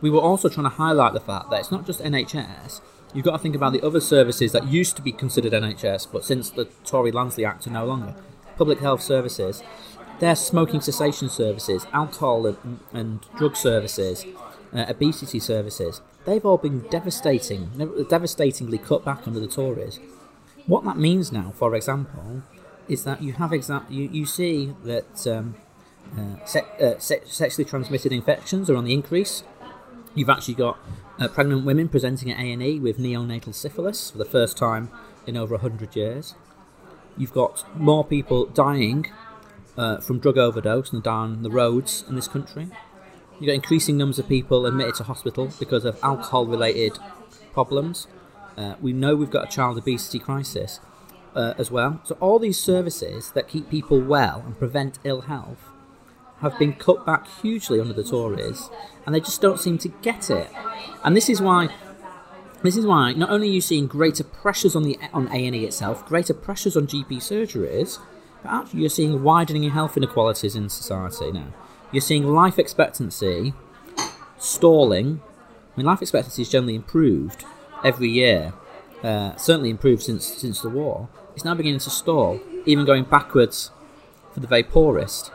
we 0.00 0.10
were 0.10 0.20
also 0.20 0.48
trying 0.48 0.64
to 0.64 0.76
highlight 0.76 1.12
the 1.12 1.20
fact 1.20 1.50
that 1.50 1.60
it's 1.60 1.70
not 1.70 1.86
just 1.86 2.00
NHS. 2.00 2.80
You've 3.14 3.24
got 3.24 3.32
to 3.32 3.38
think 3.38 3.56
about 3.56 3.72
the 3.72 3.82
other 3.82 4.00
services 4.00 4.52
that 4.52 4.66
used 4.66 4.96
to 4.96 5.02
be 5.02 5.12
considered 5.12 5.52
NHS, 5.52 6.08
but 6.12 6.24
since 6.24 6.50
the 6.50 6.66
Tory 6.84 7.12
Lansley 7.12 7.48
Act 7.48 7.66
are 7.66 7.70
no 7.70 7.86
longer. 7.86 8.14
Public 8.56 8.80
health 8.80 9.02
services, 9.02 9.62
their 10.20 10.36
smoking 10.36 10.80
cessation 10.80 11.28
services, 11.28 11.86
alcohol 11.92 12.46
and, 12.46 12.80
and 12.92 13.20
drug 13.36 13.56
services, 13.56 14.24
uh, 14.74 14.86
obesity 14.88 15.38
services, 15.38 16.00
they've 16.24 16.44
all 16.44 16.58
been 16.58 16.80
devastating, 16.88 17.70
devastatingly 18.08 18.78
cut 18.78 19.04
back 19.04 19.26
under 19.26 19.40
the 19.40 19.46
Tories. 19.46 19.98
What 20.66 20.84
that 20.84 20.98
means 20.98 21.30
now, 21.30 21.52
for 21.54 21.74
example, 21.74 22.42
is 22.88 23.04
that 23.04 23.22
you 23.22 23.34
have 23.34 23.50
exa- 23.50 23.88
you, 23.90 24.08
you 24.08 24.26
see 24.26 24.74
that 24.84 25.26
um, 25.26 25.54
uh, 26.16 26.44
se- 26.44 26.64
uh, 26.80 26.98
se- 26.98 27.22
sexually 27.26 27.64
transmitted 27.64 28.12
infections 28.12 28.68
are 28.68 28.76
on 28.76 28.84
the 28.84 28.92
increase. 28.92 29.42
You've 30.16 30.30
actually 30.30 30.54
got 30.54 30.78
uh, 31.20 31.28
pregnant 31.28 31.66
women 31.66 31.90
presenting 31.90 32.30
at 32.32 32.40
A&E 32.40 32.80
with 32.80 32.98
neonatal 32.98 33.54
syphilis 33.54 34.10
for 34.10 34.18
the 34.18 34.24
first 34.24 34.56
time 34.56 34.90
in 35.26 35.36
over 35.36 35.54
100 35.56 35.94
years. 35.94 36.34
You've 37.18 37.34
got 37.34 37.64
more 37.78 38.02
people 38.02 38.46
dying 38.46 39.12
uh, 39.76 39.98
from 39.98 40.18
drug 40.18 40.38
overdose 40.38 40.90
and 40.90 41.02
down 41.02 41.42
the 41.42 41.50
roads 41.50 42.02
in 42.08 42.16
this 42.16 42.28
country. 42.28 42.68
You've 43.38 43.48
got 43.48 43.52
increasing 43.52 43.98
numbers 43.98 44.18
of 44.18 44.26
people 44.26 44.64
admitted 44.64 44.94
to 44.96 45.04
hospital 45.04 45.50
because 45.58 45.84
of 45.84 45.98
alcohol 46.02 46.46
related 46.46 46.98
problems. 47.52 48.06
Uh, 48.56 48.76
we 48.80 48.94
know 48.94 49.14
we've 49.14 49.30
got 49.30 49.48
a 49.48 49.54
child 49.54 49.76
obesity 49.76 50.18
crisis 50.18 50.80
uh, 51.34 51.52
as 51.58 51.70
well. 51.70 52.00
So, 52.04 52.16
all 52.20 52.38
these 52.38 52.58
services 52.58 53.32
that 53.32 53.48
keep 53.48 53.68
people 53.68 54.00
well 54.00 54.42
and 54.46 54.58
prevent 54.58 54.98
ill 55.04 55.22
health 55.22 55.68
have 56.40 56.58
been 56.58 56.74
cut 56.74 57.06
back 57.06 57.26
hugely 57.40 57.80
under 57.80 57.94
the 57.94 58.04
Tories, 58.04 58.68
and 59.04 59.14
they 59.14 59.20
just 59.20 59.40
don't 59.40 59.58
seem 59.58 59.78
to 59.78 59.88
get 59.88 60.30
it. 60.30 60.48
And 61.04 61.16
this 61.16 61.28
is 61.28 61.40
why. 61.40 61.68
This 62.62 62.76
is 62.76 62.86
why 62.86 63.12
not 63.12 63.30
only 63.30 63.48
are 63.48 63.52
you 63.52 63.60
seeing 63.60 63.86
greater 63.86 64.24
pressures 64.24 64.74
on 64.74 64.82
the 64.82 64.98
on 65.12 65.28
A 65.28 65.46
and 65.46 65.54
E 65.54 65.64
itself, 65.64 66.04
greater 66.06 66.34
pressures 66.34 66.76
on 66.76 66.86
GP 66.86 67.18
surgeries, 67.18 67.98
but 68.42 68.50
actually 68.50 68.80
you're 68.80 68.88
seeing 68.88 69.22
widening 69.22 69.70
health 69.70 69.96
inequalities 69.96 70.56
in 70.56 70.68
society 70.68 71.32
now. 71.32 71.52
You're 71.92 72.00
seeing 72.00 72.26
life 72.26 72.58
expectancy 72.58 73.54
stalling. 74.38 75.20
I 75.74 75.76
mean, 75.76 75.86
life 75.86 76.02
expectancy 76.02 76.42
has 76.42 76.48
generally 76.48 76.74
improved 76.74 77.44
every 77.84 78.08
year. 78.08 78.52
Uh, 79.02 79.36
certainly 79.36 79.70
improved 79.70 80.02
since 80.02 80.26
since 80.26 80.62
the 80.62 80.70
war. 80.70 81.08
It's 81.34 81.44
now 81.44 81.54
beginning 81.54 81.80
to 81.80 81.90
stall, 81.90 82.40
even 82.64 82.86
going 82.86 83.04
backwards 83.04 83.70
for 84.32 84.40
the 84.40 84.46
very 84.46 84.62
poorest. 84.62 85.30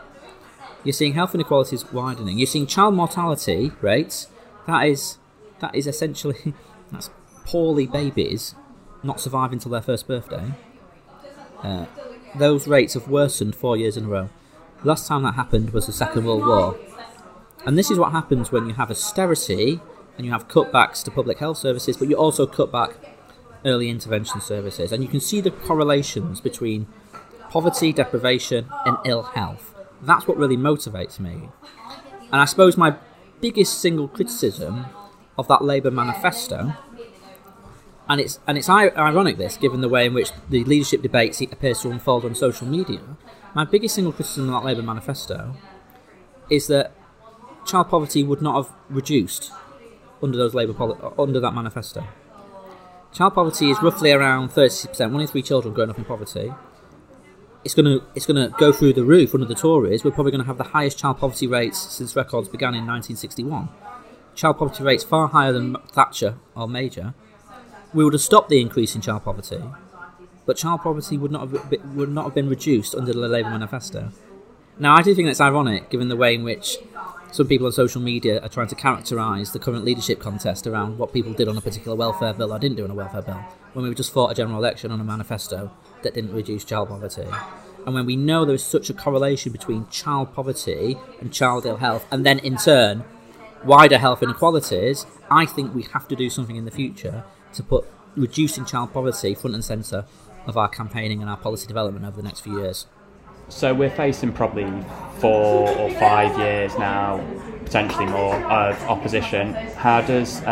You're 0.84 0.92
seeing 0.92 1.14
health 1.14 1.34
inequalities 1.34 1.90
widening. 1.92 2.38
You're 2.38 2.46
seeing 2.46 2.66
child 2.66 2.94
mortality 2.94 3.72
rates. 3.80 4.28
That 4.66 4.86
is 4.86 5.18
that 5.60 5.74
is 5.74 5.86
essentially 5.86 6.54
that's 6.92 7.10
poorly 7.44 7.86
babies 7.86 8.54
not 9.02 9.20
surviving 9.20 9.54
until 9.54 9.72
their 9.72 9.82
first 9.82 10.06
birthday. 10.06 10.52
Uh, 11.62 11.86
those 12.36 12.66
rates 12.66 12.94
have 12.94 13.08
worsened 13.08 13.54
four 13.54 13.76
years 13.76 13.96
in 13.96 14.04
a 14.04 14.08
row. 14.08 14.30
Last 14.84 15.06
time 15.06 15.22
that 15.22 15.34
happened 15.34 15.70
was 15.70 15.86
the 15.86 15.92
Second 15.92 16.24
World 16.24 16.46
War. 16.46 16.78
And 17.64 17.78
this 17.78 17.90
is 17.90 17.98
what 17.98 18.12
happens 18.12 18.50
when 18.50 18.66
you 18.66 18.74
have 18.74 18.90
austerity 18.90 19.80
and 20.16 20.26
you 20.26 20.32
have 20.32 20.48
cutbacks 20.48 21.02
to 21.04 21.10
public 21.10 21.38
health 21.38 21.58
services, 21.58 21.96
but 21.96 22.08
you 22.08 22.16
also 22.16 22.46
cut 22.46 22.72
back 22.72 22.96
early 23.64 23.88
intervention 23.88 24.40
services. 24.40 24.92
And 24.92 25.02
you 25.02 25.08
can 25.08 25.20
see 25.20 25.40
the 25.40 25.50
correlations 25.50 26.40
between 26.40 26.86
poverty, 27.50 27.92
deprivation, 27.92 28.66
and 28.84 28.96
ill 29.04 29.22
health. 29.22 29.71
That's 30.02 30.26
what 30.26 30.36
really 30.36 30.56
motivates 30.56 31.20
me. 31.20 31.48
And 32.32 32.40
I 32.40 32.44
suppose 32.44 32.76
my 32.76 32.96
biggest 33.40 33.80
single 33.80 34.08
criticism 34.08 34.86
of 35.38 35.48
that 35.48 35.62
Labour 35.62 35.90
manifesto, 35.90 36.74
and 38.08 38.20
it's 38.20 38.40
and 38.46 38.58
it's 38.58 38.68
ironic 38.68 39.36
this, 39.38 39.56
given 39.56 39.80
the 39.80 39.88
way 39.88 40.06
in 40.06 40.14
which 40.14 40.30
the 40.50 40.64
leadership 40.64 41.02
debate 41.02 41.40
appears 41.40 41.80
to 41.80 41.90
unfold 41.90 42.24
on 42.24 42.34
social 42.34 42.66
media, 42.66 43.00
my 43.54 43.64
biggest 43.64 43.94
single 43.94 44.12
criticism 44.12 44.52
of 44.52 44.62
that 44.62 44.66
Labour 44.66 44.82
manifesto 44.82 45.54
is 46.50 46.66
that 46.66 46.92
child 47.64 47.88
poverty 47.88 48.22
would 48.22 48.42
not 48.42 48.56
have 48.56 48.74
reduced 48.90 49.52
under 50.22 50.36
those 50.36 50.54
Labour 50.54 50.72
poli- 50.72 50.98
under 51.18 51.38
that 51.40 51.54
manifesto. 51.54 52.04
Child 53.12 53.34
poverty 53.34 53.70
is 53.70 53.80
roughly 53.82 54.10
around 54.10 54.50
thirty 54.50 54.88
percent. 54.88 55.12
One 55.12 55.20
in 55.20 55.28
three 55.28 55.42
children 55.42 55.74
growing 55.74 55.90
up 55.90 55.98
in 55.98 56.04
poverty. 56.04 56.52
It's 57.64 57.74
gonna 57.74 58.00
it's 58.14 58.26
gonna 58.26 58.48
go 58.58 58.72
through 58.72 58.94
the 58.94 59.04
roof 59.04 59.34
under 59.34 59.46
the 59.46 59.54
Tories. 59.54 60.04
We're 60.04 60.10
probably 60.10 60.32
going 60.32 60.42
to 60.42 60.46
have 60.48 60.58
the 60.58 60.64
highest 60.64 60.98
child 60.98 61.18
poverty 61.18 61.46
rates 61.46 61.78
since 61.78 62.16
records 62.16 62.48
began 62.48 62.74
in 62.74 62.86
1961. 62.86 63.68
Child 64.34 64.58
poverty 64.58 64.82
rates 64.82 65.04
far 65.04 65.28
higher 65.28 65.52
than 65.52 65.76
Thatcher 65.92 66.36
or 66.56 66.68
Major. 66.68 67.14
We 67.94 68.02
would 68.04 68.14
have 68.14 68.22
stopped 68.22 68.48
the 68.48 68.60
increase 68.60 68.94
in 68.94 69.00
child 69.00 69.24
poverty 69.24 69.62
but 70.46 70.56
child 70.56 70.80
poverty 70.80 71.16
would 71.16 71.30
not 71.30 71.48
have 71.48 71.94
would 71.94 72.10
not 72.10 72.24
have 72.24 72.34
been 72.34 72.48
reduced 72.48 72.94
under 72.94 73.12
the 73.12 73.28
Labour 73.28 73.50
manifesto. 73.50 74.10
Now, 74.78 74.96
I 74.96 75.02
do 75.02 75.14
think 75.14 75.28
that's 75.28 75.40
ironic, 75.40 75.90
given 75.90 76.08
the 76.08 76.16
way 76.16 76.34
in 76.34 76.44
which 76.44 76.78
some 77.30 77.46
people 77.46 77.66
on 77.66 77.72
social 77.72 78.00
media 78.00 78.40
are 78.40 78.48
trying 78.48 78.68
to 78.68 78.74
characterise 78.74 79.52
the 79.52 79.58
current 79.58 79.84
leadership 79.84 80.18
contest 80.18 80.66
around 80.66 80.98
what 80.98 81.12
people 81.12 81.32
did 81.32 81.48
on 81.48 81.56
a 81.56 81.60
particular 81.60 81.96
welfare 81.96 82.32
bill 82.32 82.52
or 82.52 82.58
didn't 82.58 82.76
do 82.76 82.84
on 82.84 82.90
a 82.90 82.94
welfare 82.94 83.22
bill, 83.22 83.42
when 83.74 83.86
we 83.86 83.94
just 83.94 84.12
fought 84.12 84.32
a 84.32 84.34
general 84.34 84.58
election 84.58 84.90
on 84.90 85.00
a 85.00 85.04
manifesto 85.04 85.70
that 86.02 86.14
didn't 86.14 86.32
reduce 86.32 86.64
child 86.64 86.88
poverty. 86.88 87.26
And 87.84 87.94
when 87.94 88.06
we 88.06 88.16
know 88.16 88.44
there 88.44 88.54
is 88.54 88.64
such 88.64 88.90
a 88.90 88.94
correlation 88.94 89.50
between 89.50 89.88
child 89.88 90.34
poverty 90.34 90.96
and 91.20 91.32
child 91.32 91.66
ill 91.66 91.78
health, 91.78 92.06
and 92.10 92.24
then 92.24 92.38
in 92.38 92.56
turn, 92.56 93.04
wider 93.64 93.98
health 93.98 94.22
inequalities, 94.22 95.06
I 95.30 95.46
think 95.46 95.74
we 95.74 95.82
have 95.92 96.06
to 96.08 96.16
do 96.16 96.30
something 96.30 96.56
in 96.56 96.64
the 96.64 96.70
future 96.70 97.24
to 97.54 97.62
put 97.62 97.86
reducing 98.16 98.64
child 98.64 98.92
poverty 98.92 99.34
front 99.34 99.54
and 99.54 99.64
centre 99.64 100.04
of 100.46 100.56
our 100.56 100.68
campaigning 100.68 101.20
and 101.20 101.30
our 101.30 101.36
policy 101.36 101.66
development 101.66 102.04
over 102.04 102.16
the 102.16 102.22
next 102.22 102.40
few 102.40 102.60
years? 102.60 102.86
So 103.48 103.74
we're 103.74 103.90
facing 103.90 104.32
probably 104.32 104.70
four 105.18 105.68
or 105.68 105.90
five 105.94 106.38
years 106.38 106.76
now, 106.78 107.24
potentially 107.64 108.06
more, 108.06 108.34
of 108.34 108.80
opposition. 108.84 109.54
How 109.54 110.00
does 110.00 110.38
um, 110.40 110.46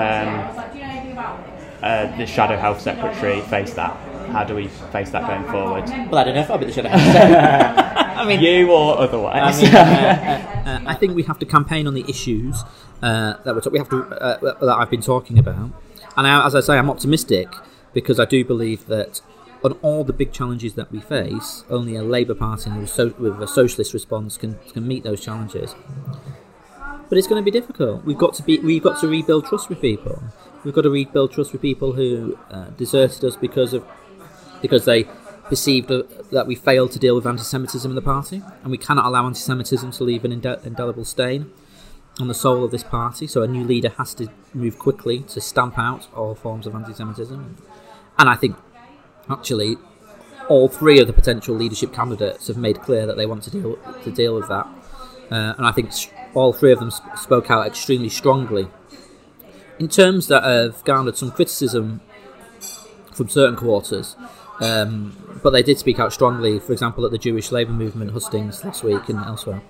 uh, 1.82 2.16
the 2.16 2.26
Shadow 2.26 2.56
Health 2.56 2.80
Secretary 2.80 3.40
face 3.42 3.74
that? 3.74 3.96
How 4.32 4.44
do 4.44 4.54
we 4.54 4.68
face 4.68 5.10
that 5.10 5.26
going 5.26 5.44
forward? 5.50 5.88
Well, 6.10 6.18
I 6.18 6.24
don't 6.24 6.34
know 6.34 6.40
if 6.40 6.50
I'll 6.50 6.58
be 6.58 6.66
the 6.66 6.72
Shadow 6.72 6.88
Health 6.88 8.16
I 8.16 8.24
mean, 8.26 8.40
you 8.40 8.70
or 8.70 8.98
otherwise. 8.98 9.58
I, 9.58 9.62
mean, 9.62 9.74
uh, 9.74 10.62
uh, 10.66 10.80
I 10.86 10.94
think 10.94 11.14
we 11.14 11.22
have 11.24 11.38
to 11.38 11.46
campaign 11.46 11.86
on 11.86 11.94
the 11.94 12.04
issues 12.08 12.62
uh, 13.02 13.34
that 13.44 13.54
we're 13.54 13.70
we 13.70 13.78
have 13.78 13.88
to 13.88 14.04
uh, 14.04 14.38
that 14.40 14.76
I've 14.78 14.90
been 14.90 15.00
talking 15.00 15.38
about, 15.38 15.70
and 16.16 16.26
I, 16.26 16.46
as 16.46 16.54
I 16.54 16.60
say, 16.60 16.76
I'm 16.76 16.90
optimistic 16.90 17.48
because 17.92 18.20
I 18.20 18.24
do 18.24 18.44
believe 18.44 18.86
that 18.86 19.22
on 19.64 19.72
all 19.82 20.04
the 20.04 20.12
big 20.12 20.32
challenges 20.32 20.74
that 20.74 20.90
we 20.92 21.00
face, 21.00 21.64
only 21.68 21.96
a 21.96 22.02
Labour 22.02 22.34
Party 22.34 22.70
with, 22.70 22.90
so, 22.90 23.14
with 23.18 23.42
a 23.42 23.48
socialist 23.48 23.92
response 23.92 24.36
can, 24.36 24.58
can 24.72 24.86
meet 24.86 25.04
those 25.04 25.20
challenges. 25.20 25.74
But 27.08 27.18
it's 27.18 27.26
going 27.26 27.42
to 27.42 27.44
be 27.44 27.50
difficult. 27.50 28.04
We've 28.04 28.16
got 28.16 28.34
to 28.34 28.42
be 28.42 28.58
we've 28.58 28.82
got 28.82 29.00
to 29.00 29.08
rebuild 29.08 29.46
trust 29.46 29.68
with 29.68 29.80
people. 29.80 30.22
We've 30.64 30.74
got 30.74 30.82
to 30.82 30.90
rebuild 30.90 31.32
trust 31.32 31.52
with 31.52 31.60
people 31.62 31.94
who 31.94 32.38
uh, 32.50 32.66
deserted 32.70 33.24
us 33.24 33.36
because 33.36 33.72
of 33.72 33.84
because 34.62 34.84
they 34.84 35.04
perceived 35.48 35.88
that 35.88 36.46
we 36.46 36.54
failed 36.54 36.92
to 36.92 36.98
deal 36.98 37.14
with 37.16 37.26
anti-Semitism 37.26 37.90
in 37.90 37.94
the 37.94 38.02
party, 38.02 38.42
and 38.62 38.70
we 38.70 38.78
cannot 38.78 39.04
allow 39.04 39.26
anti-Semitism 39.26 39.90
to 39.92 40.04
leave 40.04 40.24
an 40.24 40.32
indelible 40.32 41.04
stain 41.04 41.50
on 42.20 42.28
the 42.28 42.34
soul 42.34 42.64
of 42.64 42.70
this 42.70 42.84
party. 42.84 43.26
So 43.26 43.42
a 43.42 43.48
new 43.48 43.64
leader 43.64 43.88
has 43.98 44.14
to 44.14 44.28
move 44.54 44.78
quickly 44.78 45.20
to 45.20 45.40
stamp 45.40 45.78
out 45.78 46.08
all 46.14 46.34
forms 46.34 46.66
of 46.66 46.74
anti-Semitism. 46.74 47.56
And 48.18 48.28
I 48.28 48.36
think 48.36 48.56
actually 49.28 49.76
all 50.48 50.68
three 50.68 51.00
of 51.00 51.06
the 51.06 51.12
potential 51.12 51.54
leadership 51.54 51.92
candidates 51.92 52.48
have 52.48 52.56
made 52.56 52.80
clear 52.80 53.06
that 53.06 53.16
they 53.16 53.26
want 53.26 53.42
to 53.44 53.50
deal 53.50 53.76
to 54.04 54.10
deal 54.10 54.34
with 54.34 54.48
that, 54.48 54.66
uh, 55.30 55.54
and 55.56 55.66
I 55.66 55.72
think 55.72 55.90
all 56.34 56.52
three 56.52 56.72
of 56.72 56.80
them 56.80 56.90
sp- 56.90 57.16
spoke 57.16 57.50
out 57.50 57.66
extremely 57.66 58.08
strongly. 58.08 58.68
In 59.78 59.88
terms 59.88 60.26
that 60.26 60.42
have 60.44 60.84
garnered 60.84 61.16
some 61.16 61.30
criticism 61.30 62.00
from 63.12 63.28
certain 63.28 63.56
quarters, 63.56 64.16
um, 64.60 65.40
but 65.42 65.50
they 65.50 65.62
did 65.62 65.78
speak 65.78 65.98
out 65.98 66.12
strongly. 66.12 66.58
For 66.58 66.72
example, 66.72 67.04
at 67.04 67.10
the 67.10 67.18
Jewish 67.18 67.50
labour 67.50 67.72
movement 67.72 68.12
hustings 68.12 68.64
last 68.64 68.84
week 68.84 69.08
and 69.08 69.18
elsewhere. 69.18 69.62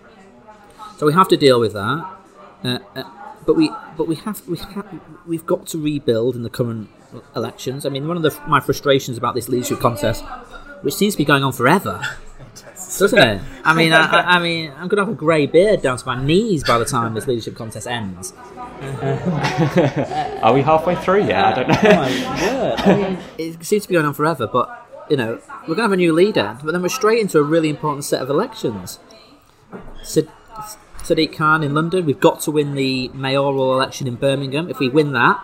So 0.98 1.06
we 1.06 1.12
have 1.14 1.28
to 1.28 1.36
deal 1.36 1.58
with 1.58 1.72
that. 1.72 2.16
Uh, 2.62 2.78
uh, 2.94 3.04
but 3.46 3.56
we 3.56 3.70
but 3.96 4.06
we 4.06 4.16
have 4.16 4.46
we 4.46 4.58
have 4.58 5.00
we've 5.26 5.46
got 5.46 5.66
to 5.68 5.78
rebuild 5.78 6.36
in 6.36 6.42
the 6.42 6.50
current 6.50 6.90
elections. 7.34 7.86
I 7.86 7.88
mean, 7.88 8.06
one 8.06 8.16
of 8.16 8.22
the, 8.22 8.38
my 8.46 8.60
frustrations 8.60 9.16
about 9.16 9.34
this 9.34 9.48
leadership 9.48 9.80
contest, 9.80 10.24
which 10.82 10.94
seems 10.94 11.14
to 11.14 11.18
be 11.18 11.24
going 11.24 11.42
on 11.42 11.52
forever, 11.52 12.00
doesn't 12.98 13.18
it? 13.18 13.40
I 13.64 13.74
mean, 13.74 13.92
I, 13.92 14.36
I 14.36 14.38
mean, 14.42 14.70
I'm 14.72 14.88
going 14.88 14.98
to 14.98 15.04
have 15.04 15.08
a 15.08 15.14
grey 15.16 15.46
beard 15.46 15.82
down 15.82 15.98
to 15.98 16.06
my 16.06 16.22
knees 16.22 16.64
by 16.64 16.78
the 16.78 16.84
time 16.84 17.14
this 17.14 17.26
leadership 17.26 17.56
contest 17.56 17.86
ends. 17.86 18.32
Are 20.42 20.52
we 20.52 20.62
halfway 20.62 20.96
through 20.96 21.26
yet? 21.26 21.44
I 21.44 21.54
don't 21.54 21.68
know. 21.68 21.78
Oh 21.82 21.94
my 21.94 22.46
word! 22.46 22.80
I 22.80 22.96
mean, 22.96 23.18
it 23.38 23.64
seems 23.64 23.84
to 23.84 23.88
be 23.88 23.94
going 23.94 24.06
on 24.06 24.14
forever, 24.14 24.46
but 24.46 24.79
you 25.10 25.16
know, 25.16 25.40
we're 25.62 25.74
going 25.74 25.78
to 25.78 25.82
have 25.82 25.92
a 25.92 25.96
new 25.96 26.12
leader, 26.12 26.58
but 26.64 26.72
then 26.72 26.82
we're 26.82 26.88
straight 26.88 27.20
into 27.20 27.38
a 27.38 27.42
really 27.42 27.68
important 27.68 28.04
set 28.04 28.22
of 28.22 28.30
elections. 28.30 28.98
Sadiq 30.02 31.36
Khan 31.36 31.62
in 31.62 31.74
London. 31.74 32.06
We've 32.06 32.20
got 32.20 32.40
to 32.42 32.50
win 32.50 32.74
the 32.74 33.08
mayoral 33.08 33.74
election 33.74 34.06
in 34.06 34.14
Birmingham. 34.14 34.70
If 34.70 34.78
we 34.78 34.88
win 34.88 35.12
that, 35.12 35.42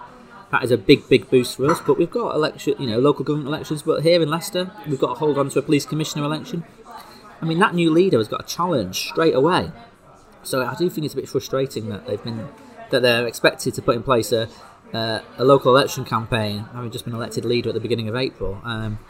that 0.53 0.63
is 0.63 0.71
a 0.71 0.79
big, 0.79 1.09
big 1.09 1.29
boost 1.29 1.57
for 1.57 1.71
us. 1.71 1.81
But 1.81 1.99
we've 1.99 2.11
got 2.11 2.35
election, 2.35 2.77
you 2.79 2.87
know, 2.87 2.99
local 2.99 3.25
government 3.25 3.49
elections. 3.49 3.83
But 3.83 4.03
here 4.03 4.23
in 4.23 4.29
Leicester, 4.29 4.71
we've 4.87 5.01
got 5.01 5.15
to 5.15 5.19
hold 5.19 5.39
on 5.39 5.49
to 5.51 5.59
a 5.59 5.63
police 5.63 5.85
commissioner 5.85 6.25
election. 6.25 6.65
I 7.43 7.45
mean, 7.45 7.59
that 7.59 7.75
new 7.75 7.91
leader 7.91 8.19
has 8.19 8.29
got 8.29 8.45
a 8.45 8.47
challenge 8.47 9.09
straight 9.09 9.35
away. 9.35 9.73
So 10.43 10.65
I 10.65 10.75
do 10.77 10.89
think 10.89 11.05
it's 11.05 11.15
a 11.15 11.17
bit 11.17 11.29
frustrating 11.29 11.89
that 11.89 12.07
they've 12.07 12.23
been 12.23 12.49
that 12.91 13.03
they're 13.03 13.27
expected 13.27 13.75
to 13.75 13.83
put 13.83 13.97
in 13.97 14.03
place 14.05 14.31
a, 14.31 14.49
uh, 14.95 15.21
a 15.39 15.45
local 15.45 15.77
election 15.77 16.05
campaign, 16.05 16.61
having 16.73 16.93
just 16.93 17.05
been 17.05 17.15
elected 17.15 17.45
leader 17.45 17.71
at 17.71 17.75
the 17.75 17.81
beginning 17.81 18.09
of 18.09 18.15
April. 18.15 18.61
Um, 18.63 19.01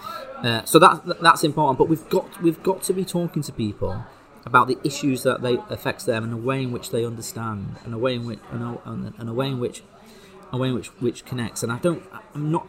uh, 0.47 0.65
so 0.65 0.79
that 0.79 1.21
that's 1.21 1.45
important. 1.45 1.79
But 1.79 1.89
we've 1.89 2.09
got 2.09 2.41
we've 2.43 2.63
got 2.63 2.83
to 2.85 2.93
be 2.93 3.05
talking 3.05 3.43
to 3.43 3.53
people 3.53 4.05
about 4.45 4.69
the 4.69 4.79
issues 4.85 5.25
that 5.25 5.43
they 5.43 5.59
affects 5.71 6.05
them 6.05 6.23
and 6.23 6.33
a 6.33 6.37
way 6.37 6.63
in 6.63 6.71
which 6.71 6.91
they 6.91 7.05
understand 7.05 7.77
and 7.85 7.93
a 7.93 7.99
way 7.99 8.15
in 8.15 8.25
which 8.25 8.39
and 8.53 8.63
a, 8.63 9.13
and 9.19 9.29
a 9.29 9.33
way 9.33 9.49
in 9.49 9.59
which 9.59 9.83
a 10.53 10.57
way 10.57 10.69
in 10.69 10.75
which 10.75 10.89
which 11.01 11.25
connects. 11.25 11.63
And 11.63 11.73
I 11.73 11.79
don't 11.79 12.03
I'm 12.35 12.51
not 12.51 12.69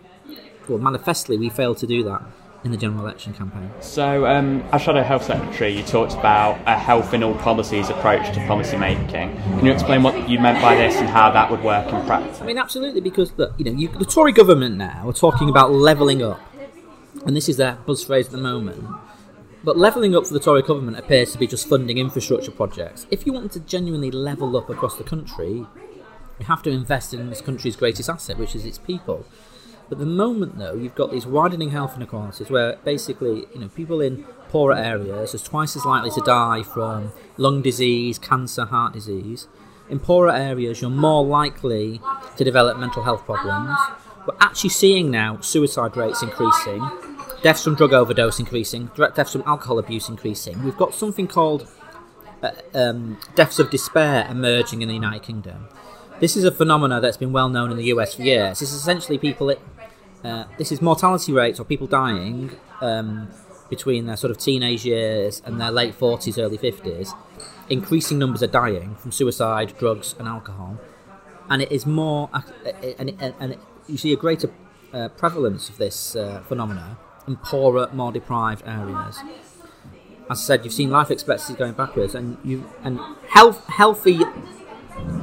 well 0.68 0.80
manifestly 0.80 1.38
we 1.38 1.50
fail 1.50 1.76
to 1.76 1.86
do 1.86 2.04
that 2.04 2.24
in 2.64 2.72
the 2.72 2.78
general 2.78 3.04
election 3.04 3.34
campaign. 3.34 3.70
So, 3.82 4.26
um, 4.26 4.64
as 4.72 4.82
Shadow 4.82 5.04
Health 5.04 5.24
Secretary, 5.24 5.72
you 5.72 5.84
talked 5.84 6.14
about 6.14 6.60
a 6.66 6.78
health 6.78 7.14
in 7.14 7.24
all 7.24 7.36
policies 7.36 7.90
approach 7.90 8.34
to 8.34 8.46
policy 8.48 8.78
making. 8.78 9.08
Can 9.08 9.66
you 9.66 9.72
explain 9.72 10.04
what 10.04 10.28
you 10.28 10.40
meant 10.40 10.62
by 10.62 10.76
this 10.76 10.96
and 10.96 11.08
how 11.08 11.32
that 11.32 11.50
would 11.52 11.64
work 11.64 11.92
in 11.92 12.06
practice? 12.06 12.42
I 12.42 12.46
mean, 12.46 12.58
absolutely, 12.58 13.02
because 13.02 13.32
the, 13.34 13.54
you 13.58 13.66
know 13.66 13.72
you, 13.72 13.88
the 13.90 14.06
Tory 14.06 14.32
government 14.32 14.76
now 14.76 15.08
are 15.08 15.14
talking 15.14 15.50
about 15.50 15.72
levelling 15.72 16.24
up, 16.24 16.40
and 17.28 17.36
this 17.36 17.48
is 17.48 17.58
their 17.58 17.76
buzz 17.86 18.04
phrase 18.04 18.26
at 18.26 18.32
the 18.32 18.38
moment. 18.38 18.84
But 19.64 19.78
levelling 19.78 20.16
up 20.16 20.26
for 20.26 20.34
the 20.34 20.40
Tory 20.40 20.62
government 20.62 20.98
appears 20.98 21.34
to 21.34 21.38
be 21.38 21.46
just 21.46 21.68
funding 21.68 21.98
infrastructure 21.98 22.52
projects. 22.52 23.06
If 23.12 23.26
you 23.26 23.34
want 23.34 23.52
to 23.52 23.60
genuinely 23.60 24.10
level 24.10 24.56
up 24.56 24.70
across 24.70 24.96
the 24.96 25.04
country, 25.04 25.66
you 26.40 26.46
have 26.46 26.64
to 26.64 26.70
invest 26.70 27.14
in 27.14 27.30
this 27.30 27.42
country's 27.42 27.76
greatest 27.76 28.10
asset, 28.10 28.38
which 28.38 28.56
is 28.56 28.66
its 28.66 28.78
people. 28.78 29.26
But 29.90 30.00
the 30.00 30.06
moment, 30.06 30.58
though, 30.58 30.74
you've 30.74 30.96
got 30.96 31.12
these 31.12 31.26
widening 31.26 31.72
health 31.72 31.98
inequalities 31.98 32.50
where 32.50 32.78
basically, 32.86 33.46
you 33.54 33.60
know, 33.60 33.68
people 33.70 34.00
in 34.00 34.24
poorer 34.50 34.76
areas 34.76 35.36
are 35.36 35.40
twice 35.40 35.76
as 35.76 35.86
likely 35.86 36.12
to 36.12 36.22
die 36.22 36.64
from 36.64 37.12
lung 37.36 37.62
disease, 37.62 38.18
cancer, 38.18 38.66
heart 38.66 38.94
disease. 38.94 39.48
In 39.90 40.00
poorer 40.00 40.32
areas, 40.32 40.82
you're 40.82 40.90
more 40.90 41.26
likely 41.26 42.02
to 42.38 42.44
develop 42.44 42.78
mental 42.78 43.04
health 43.04 43.26
problems. 43.26 43.78
We're 44.26 44.36
actually 44.42 44.72
seeing 44.72 45.10
now 45.10 45.40
suicide 45.40 45.96
rates 45.96 46.22
increasing, 46.22 46.82
deaths 47.42 47.64
from 47.64 47.76
drug 47.76 47.94
overdose 47.94 48.40
increasing, 48.40 48.92
direct 48.96 49.16
deaths 49.16 49.32
from 49.32 49.44
alcohol 49.46 49.80
abuse 49.80 50.10
increasing. 50.10 50.64
We've 50.64 50.78
got 50.78 50.94
something 50.94 51.28
called 51.28 51.68
uh, 52.42 52.52
um, 52.74 53.18
deaths 53.36 53.60
of 53.60 53.70
despair 53.70 54.28
emerging 54.30 54.82
in 54.82 54.88
the 54.88 54.94
United 54.94 55.24
Kingdom. 55.24 55.68
This 56.20 56.36
is 56.36 56.44
a 56.44 56.52
phenomenon 56.52 57.02
that's 57.02 57.18
been 57.18 57.32
well 57.32 57.50
known 57.50 57.72
in 57.72 57.78
the 57.78 57.86
US 57.86 58.16
for 58.16 58.24
years. 58.24 58.62
It's 58.62 58.74
essentially 58.74 59.18
people 59.18 59.54
uh, 60.24 60.46
this 60.58 60.72
is 60.72 60.82
mortality 60.82 61.32
rates 61.32 61.60
or 61.60 61.64
people 61.64 61.88
dying 61.88 62.52
um, 62.82 63.30
between 63.70 64.08
their 64.08 64.18
sort 64.18 64.32
of 64.32 64.38
teenage 64.38 64.86
years 64.86 65.42
and 65.46 65.60
their 65.62 65.72
late 65.72 65.98
40s, 65.98 66.42
early 66.42 66.58
50s. 66.58 67.14
Increasing 67.70 68.18
numbers 68.18 68.42
are 68.42 68.48
dying 68.48 68.96
from 68.96 69.12
suicide, 69.12 69.74
drugs, 69.78 70.16
and 70.18 70.28
alcohol. 70.28 70.80
And 71.50 71.62
it 71.62 71.72
is 71.72 71.86
more, 71.86 72.30
and, 72.98 73.16
and, 73.40 73.58
you 73.88 73.98
see 73.98 74.12
a 74.12 74.18
greater 74.18 74.52
uh, 74.92 75.08
prevalence 75.10 75.70
of 75.70 75.78
this 75.78 76.16
uh, 76.16 76.42
in 77.28 77.36
poorer, 77.38 77.90
more 77.94 78.12
deprived 78.12 78.64
areas. 78.66 79.20
As 80.30 80.40
I 80.40 80.42
said, 80.42 80.66
you've 80.66 80.74
seen 80.74 80.90
life 80.90 81.12
expectancy 81.12 81.54
going 81.54 81.74
backwards, 81.74 82.16
and 82.16 82.38
you 82.44 82.70
and 82.84 83.00
health, 83.30 83.66
healthy, 83.68 84.20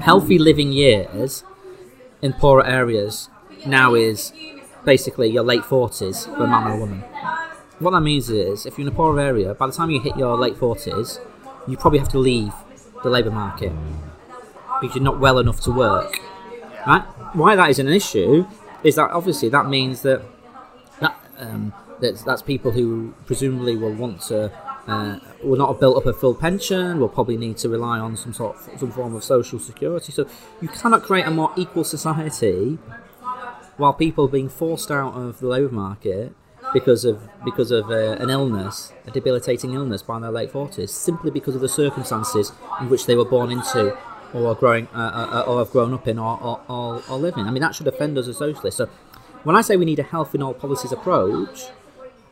healthy 0.01 0.39
living 0.39 0.73
years 0.73 1.45
in 2.23 2.33
poorer 2.33 2.65
areas 2.65 3.29
now 3.67 3.95
is 3.95 4.33
basically 4.85 5.29
your 5.29 5.43
late 5.43 5.63
40s 5.63 6.27
for 6.27 6.45
a 6.45 6.47
man 6.47 6.71
or 6.71 6.75
a 6.75 6.79
woman. 6.79 7.01
What 7.79 7.91
that 7.91 8.01
means 8.01 8.31
is, 8.31 8.67
if 8.67 8.79
you're 8.79 8.87
in 8.87 8.93
a 8.93 8.97
poorer 8.97 9.21
area, 9.21 9.55
by 9.55 9.67
the 9.67 9.73
time 9.73 9.91
you 9.91 10.01
hit 10.01 10.17
your 10.17 10.37
late 10.37 10.55
40s, 10.55 11.19
you 11.67 11.77
probably 11.77 11.99
have 11.99 12.09
to 12.11 12.19
leave 12.19 12.53
the 13.03 13.11
labour 13.11 13.31
market 13.31 13.73
because 14.81 14.97
you're 14.97 15.05
not 15.05 15.21
well 15.21 15.39
enough 15.39 15.61
to 15.63 15.71
work. 15.71 16.21
Right? 16.87 17.03
Why 17.35 17.57
that 17.57 17.71
is 17.71 17.79
an 17.79 17.89
issue 17.89 18.47
is 18.83 18.97
that 18.97 19.11
obviously 19.11 19.49
that 19.49 19.69
means 19.69 20.03
that 20.03 20.23
that, 21.01 21.17
um, 21.39 21.73
that 22.01 22.23
that's 22.25 22.43
people 22.43 22.73
who 22.73 23.15
presumably 23.27 23.77
will 23.77 23.93
want 23.93 24.21
to 24.23 24.53
uh, 24.87 25.19
will 25.43 25.57
not 25.57 25.69
have 25.69 25.81
built 25.81 25.97
up 25.97 26.07
a 26.07 26.13
full 26.13 26.35
pension, 26.35 27.01
will 27.01 27.09
probably 27.09 27.37
need 27.37 27.57
to 27.59 27.69
rely 27.69 27.99
on 27.99 28.17
some 28.17 28.33
sort 28.35 28.57
of, 28.57 28.79
some 28.79 28.91
form 28.91 29.15
of 29.15 29.25
social 29.25 29.59
security. 29.59 30.13
So 30.13 30.29
you 30.61 30.69
cannot 30.69 31.03
create 31.03 31.27
a 31.27 31.31
more 31.31 31.53
equal 31.57 31.85
society 31.85 32.79
while 33.77 33.93
people 33.93 34.29
being 34.29 34.49
forced 34.49 34.91
out 34.91 35.15
of 35.15 35.41
the 35.41 35.49
labour 35.49 35.73
market 35.73 36.35
because 36.73 37.05
of 37.05 37.29
because 37.45 37.71
of 37.71 37.91
uh, 37.91 38.17
an 38.21 38.31
illness, 38.31 38.93
a 39.07 39.11
debilitating 39.11 39.73
illness 39.75 40.03
by 40.03 40.19
their 40.19 40.31
late 40.31 40.51
forties, 40.51 40.93
simply 40.93 41.31
because 41.31 41.55
of 41.55 41.61
the 41.61 41.69
circumstances 41.69 42.53
in 42.81 42.89
which 42.89 43.07
they 43.07 43.15
were 43.15 43.25
born 43.25 43.51
into, 43.51 43.97
or 44.33 44.55
growing, 44.55 44.89
uh, 44.95 44.99
uh, 44.99 45.39
uh 45.39 45.51
or 45.51 45.59
have 45.59 45.71
grown 45.71 45.95
up 45.95 46.07
in, 46.09 46.19
or, 46.19 46.39
or, 46.43 46.61
or. 46.69 47.03
I 47.09 47.51
mean, 47.51 47.63
that 47.63 47.75
should 47.75 47.87
offend 47.87 48.19
us 48.19 48.29
as 48.29 48.39
socialists. 48.39 48.79
So, 48.79 48.87
when 49.45 49.57
I 49.57 49.61
say 49.61 49.77
we 49.77 49.85
need 49.85 49.99
a 49.99 50.05
health 50.05 50.35
in 50.35 50.43
all 50.43 50.55
policies 50.55 50.91
approach, 50.93 51.67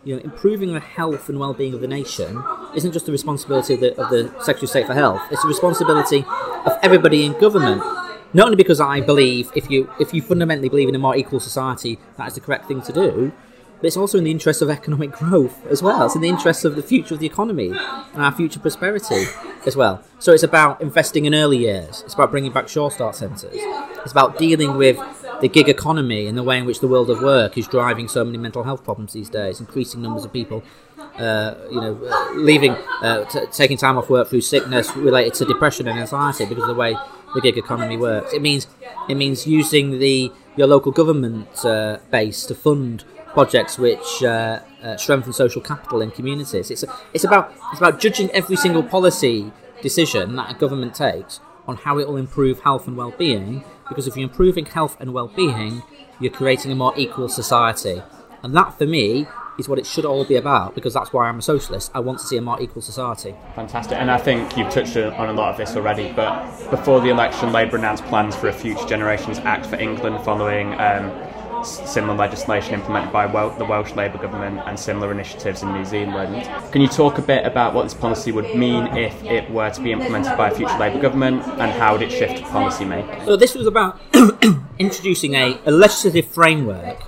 you 0.04 0.16
know, 0.16 0.22
improving 0.22 0.72
the 0.72 0.80
health 0.80 1.28
and 1.28 1.38
well-being 1.38 1.74
of 1.74 1.80
the 1.80 1.88
nation 1.88 2.42
isn't 2.74 2.92
just 2.92 3.06
the 3.06 3.12
responsibility 3.12 3.74
of 3.74 3.80
the, 3.80 4.00
of 4.00 4.10
the 4.10 4.24
Secretary 4.42 4.64
of 4.64 4.70
State 4.70 4.86
for 4.86 4.94
Health. 4.94 5.20
It's 5.30 5.42
the 5.42 5.48
responsibility 5.48 6.24
of 6.66 6.78
everybody 6.82 7.24
in 7.24 7.38
government 7.38 7.82
not 8.34 8.46
only 8.46 8.56
because 8.56 8.80
I 8.80 9.00
believe 9.00 9.50
if 9.54 9.70
you 9.70 9.90
if 10.00 10.14
you 10.14 10.22
fundamentally 10.22 10.68
believe 10.68 10.88
in 10.88 10.94
a 10.94 10.98
more 10.98 11.16
equal 11.16 11.40
society, 11.40 11.98
that 12.16 12.28
is 12.28 12.34
the 12.34 12.40
correct 12.40 12.66
thing 12.66 12.80
to 12.82 12.92
do, 12.92 13.32
but 13.82 13.88
it's 13.88 13.96
also 13.96 14.16
in 14.16 14.22
the 14.22 14.30
interest 14.30 14.62
of 14.62 14.70
economic 14.70 15.10
growth 15.10 15.66
as 15.66 15.82
well. 15.82 16.06
It's 16.06 16.14
in 16.14 16.20
the 16.22 16.28
interest 16.28 16.64
of 16.64 16.76
the 16.76 16.84
future 16.84 17.14
of 17.14 17.20
the 17.20 17.26
economy 17.26 17.70
and 17.70 18.22
our 18.22 18.30
future 18.30 18.60
prosperity 18.60 19.24
as 19.66 19.74
well. 19.74 20.04
So 20.20 20.32
it's 20.32 20.44
about 20.44 20.80
investing 20.80 21.24
in 21.24 21.34
early 21.34 21.58
years. 21.58 22.02
It's 22.04 22.14
about 22.14 22.30
bringing 22.30 22.52
back 22.52 22.68
Sure 22.68 22.92
Start 22.92 23.16
centres. 23.16 23.50
It's 23.52 24.12
about 24.12 24.38
dealing 24.38 24.76
with 24.76 25.00
the 25.40 25.48
gig 25.48 25.68
economy 25.68 26.28
and 26.28 26.38
the 26.38 26.44
way 26.44 26.58
in 26.58 26.64
which 26.64 26.78
the 26.78 26.86
world 26.86 27.10
of 27.10 27.20
work 27.20 27.58
is 27.58 27.66
driving 27.66 28.06
so 28.06 28.24
many 28.24 28.38
mental 28.38 28.62
health 28.62 28.84
problems 28.84 29.14
these 29.14 29.28
days, 29.28 29.58
increasing 29.58 30.00
numbers 30.00 30.24
of 30.24 30.32
people 30.32 30.62
uh, 31.18 31.54
you 31.70 31.80
know, 31.80 31.92
leaving, 32.36 32.72
uh, 33.02 33.24
t- 33.24 33.40
taking 33.52 33.76
time 33.76 33.98
off 33.98 34.08
work 34.08 34.28
through 34.28 34.40
sickness 34.40 34.94
related 34.96 35.34
to 35.34 35.44
depression 35.44 35.88
and 35.88 35.98
anxiety 35.98 36.46
because 36.46 36.62
of 36.62 36.68
the 36.68 36.74
way 36.74 36.96
the 37.34 37.40
gig 37.40 37.58
economy 37.58 37.96
works. 37.96 38.32
It 38.32 38.42
means 38.42 38.66
it 39.08 39.16
means 39.16 39.46
using 39.46 39.98
the 39.98 40.32
your 40.56 40.66
local 40.66 40.92
government 40.92 41.64
uh, 41.64 41.98
base 42.10 42.44
to 42.46 42.54
fund 42.54 43.04
projects 43.32 43.78
which 43.78 44.22
uh, 44.22 44.60
uh, 44.82 44.96
strengthen 44.96 45.32
social 45.32 45.60
capital 45.60 46.00
in 46.00 46.10
communities. 46.10 46.70
It's 46.70 46.84
it's 47.12 47.24
about 47.24 47.54
it's 47.70 47.80
about 47.80 48.00
judging 48.00 48.30
every 48.30 48.56
single 48.56 48.82
policy 48.82 49.52
decision 49.82 50.36
that 50.36 50.50
a 50.50 50.58
government 50.58 50.94
takes 50.94 51.40
on 51.66 51.76
how 51.76 51.98
it 51.98 52.08
will 52.08 52.16
improve 52.16 52.60
health 52.60 52.86
and 52.86 52.96
well-being. 52.96 53.64
Because 53.88 54.06
if 54.06 54.16
you're 54.16 54.28
improving 54.28 54.66
health 54.66 54.96
and 55.00 55.12
well-being, 55.12 55.82
you're 56.20 56.32
creating 56.32 56.72
a 56.72 56.74
more 56.74 56.94
equal 56.96 57.28
society, 57.28 58.02
and 58.42 58.54
that 58.54 58.78
for 58.78 58.86
me 58.86 59.26
is 59.58 59.68
what 59.68 59.78
it 59.78 59.86
should 59.86 60.04
all 60.04 60.24
be 60.24 60.36
about 60.36 60.74
because 60.74 60.94
that's 60.94 61.12
why 61.12 61.28
I'm 61.28 61.38
a 61.38 61.42
socialist. 61.42 61.90
I 61.94 62.00
want 62.00 62.18
to 62.20 62.26
see 62.26 62.36
a 62.36 62.40
more 62.40 62.60
equal 62.60 62.82
society. 62.82 63.34
Fantastic. 63.54 63.98
And 63.98 64.10
I 64.10 64.18
think 64.18 64.56
you've 64.56 64.70
touched 64.70 64.96
on 64.96 65.28
a 65.28 65.32
lot 65.32 65.50
of 65.50 65.56
this 65.56 65.76
already, 65.76 66.10
but 66.12 66.70
before 66.70 67.00
the 67.00 67.10
election, 67.10 67.52
Labour 67.52 67.76
announced 67.76 68.04
plans 68.04 68.34
for 68.34 68.48
a 68.48 68.52
Future 68.52 68.86
Generations 68.86 69.38
Act 69.40 69.66
for 69.66 69.76
England 69.76 70.24
following. 70.24 70.72
Um, 70.80 71.10
similar 71.64 72.14
legislation 72.14 72.74
implemented 72.74 73.12
by 73.12 73.26
Wel- 73.26 73.56
the 73.58 73.64
Welsh 73.64 73.92
Labour 73.94 74.18
government 74.18 74.60
and 74.66 74.78
similar 74.78 75.10
initiatives 75.10 75.62
in 75.62 75.72
New 75.72 75.84
Zealand. 75.84 76.44
Can 76.72 76.82
you 76.82 76.88
talk 76.88 77.18
a 77.18 77.22
bit 77.22 77.46
about 77.46 77.74
what 77.74 77.84
this 77.84 77.94
policy 77.94 78.32
would 78.32 78.54
mean 78.54 78.86
if 78.96 79.22
it 79.24 79.50
were 79.50 79.70
to 79.70 79.80
be 79.80 79.92
implemented 79.92 80.36
by 80.36 80.48
a 80.48 80.54
future 80.54 80.76
Labour 80.78 81.00
government 81.00 81.42
and 81.46 81.72
how 81.72 81.92
would 81.92 82.02
it 82.02 82.10
shift 82.10 82.42
policy 82.44 82.84
making? 82.84 83.24
So 83.24 83.36
this 83.36 83.54
was 83.54 83.66
about 83.66 84.00
introducing 84.78 85.34
a, 85.34 85.58
a 85.66 85.70
legislative 85.70 86.26
framework 86.26 87.02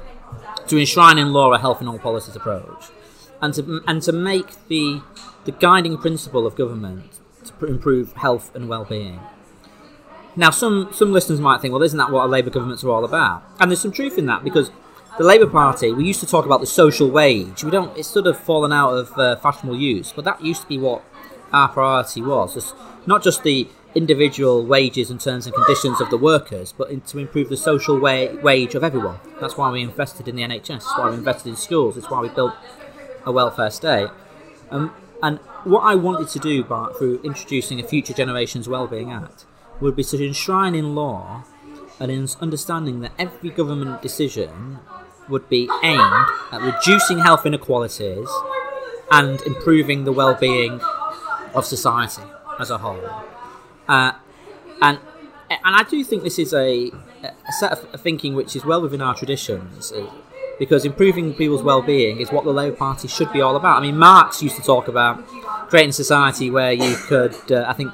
to 0.69 0.79
enshrine 0.79 1.19
in 1.19 1.33
law 1.33 1.53
a 1.53 1.59
health 1.59 1.81
and 1.81 1.89
all 1.89 1.99
policies 1.99 2.37
approach, 2.37 2.87
and 3.41 3.53
to 3.55 3.83
and 3.87 4.03
to 4.03 4.13
make 4.13 4.67
the 4.69 5.03
the 5.45 5.53
guiding 5.53 5.99
principle 5.99 6.47
of 6.47 6.57
government 6.57 7.19
to 7.45 7.67
improve 7.67 8.13
health 8.15 8.55
and 8.55 8.69
well-being. 8.69 9.21
Now, 10.37 10.51
some 10.51 10.89
some 10.93 11.13
listeners 11.13 11.41
might 11.41 11.61
think, 11.61 11.73
well, 11.73 11.83
isn't 11.83 11.99
that 11.99 12.11
what 12.11 12.29
Labour 12.29 12.51
governments 12.51 12.83
are 12.83 12.91
all 12.91 13.05
about? 13.05 13.45
And 13.61 13.71
there's 13.71 13.81
some 13.81 13.93
truth 13.93 14.19
in 14.19 14.27
that 14.27 14.43
because 14.43 14.71
the 15.17 15.25
Labour 15.25 15.47
Party, 15.47 15.93
we 15.93 16.05
used 16.05 16.21
to 16.21 16.27
talk 16.27 16.45
about 16.45 16.61
the 16.61 16.67
social 16.67 17.09
wage. 17.09 17.63
We 17.63 17.71
don't. 17.71 17.97
It's 17.97 18.09
sort 18.09 18.27
of 18.27 18.39
fallen 18.39 18.73
out 18.73 18.91
of 18.91 19.17
uh, 19.19 19.37
fashionable 19.37 19.79
use, 19.79 20.13
but 20.13 20.25
that 20.25 20.43
used 20.43 20.63
to 20.63 20.69
be 20.69 20.79
what 20.79 21.03
our 21.53 21.69
priority 21.69 22.21
was. 22.21 22.57
It's 22.57 22.75
not 23.07 23.23
just 23.23 23.45
the 23.45 23.69
individual 23.95 24.67
wages 24.67 25.09
and 25.09 25.21
terms 25.21 25.47
and 25.47 25.55
conditions 25.55 26.01
of 26.01 26.11
the 26.11 26.19
workers, 26.19 26.73
but 26.73 26.91
in, 26.91 27.01
to 27.03 27.19
improve 27.19 27.49
the 27.49 27.57
social 27.57 27.97
wa- 27.97 28.27
wage 28.43 28.75
of 28.75 28.83
everyone. 28.83 29.21
That's 29.41 29.57
why 29.57 29.71
we 29.71 29.83
invested 29.83 30.27
in 30.27 30.35
the 30.35 30.43
NHS. 30.43 30.67
That's 30.67 30.99
why 30.99 31.11
we 31.11 31.17
invested 31.17 31.51
in 31.51 31.57
schools. 31.57 31.97
It's 31.97 32.11
why 32.11 32.21
we 32.21 32.29
built 32.29 32.55
a 33.25 33.31
welfare 33.31 33.71
state. 33.71 34.09
Um, 34.73 34.93
and 35.23 35.39
what 35.63 35.83
I 35.83 35.95
wanted 35.95 36.29
to 36.31 36.41
do 36.41 36.65
by, 36.65 36.93
through 36.99 37.21
introducing 37.23 37.79
a 37.79 37.85
Future 37.85 38.13
Generations 38.13 38.69
Wellbeing 38.69 39.13
Act 39.13 39.45
would 39.81 39.97
be 39.97 40.05
to 40.05 40.25
enshrine 40.25 40.75
in 40.75 40.95
law 40.95 41.45
in 42.01 42.29
understanding 42.41 43.01
that 43.01 43.13
every 43.19 43.51
government 43.51 44.03
decision 44.03 44.79
would 45.29 45.49
be 45.49 45.69
aimed 45.83 46.27
at 46.53 46.61
reducing 46.61 47.19
health 47.19 47.47
inequalities 47.47 48.29
and 49.11 49.41
improving 49.43 50.05
the 50.05 50.13
well-being 50.13 50.81
of 51.55 51.65
society 51.65 52.23
as 52.59 52.71
a 52.71 52.79
whole. 52.79 53.01
Uh, 53.89 54.13
and 54.83 54.99
and 55.51 55.77
I 55.77 55.85
do 55.85 56.03
think 56.03 56.25
this 56.25 56.39
is 56.39 56.53
a, 56.53 56.91
a 57.23 57.53
set 57.59 57.73
of 57.73 58.01
thinking 58.01 58.35
which 58.35 58.57
is 58.57 58.65
well 58.65 58.83
within 58.83 59.01
our 59.01 59.15
traditions. 59.15 59.93
uh, 59.93 60.11
Because 60.59 60.85
improving 60.85 61.35
people's 61.35 61.63
well-being 61.63 62.21
is 62.21 62.31
what 62.33 62.45
the 62.45 62.53
Labour 62.53 62.77
Party 62.77 63.09
should 63.09 63.33
be 63.33 63.41
all 63.41 63.55
about. 63.57 63.79
I 63.79 63.81
mean, 63.83 63.97
Marx 63.97 64.43
used 64.43 64.57
to 64.57 64.63
talk 64.63 64.89
about 64.89 65.27
creating 65.69 65.91
a 65.91 65.93
society 65.93 66.51
where 66.51 66.73
you 66.73 66.97
could, 67.09 67.35
uh, 67.53 67.65
I 67.69 67.73
think, 67.73 67.93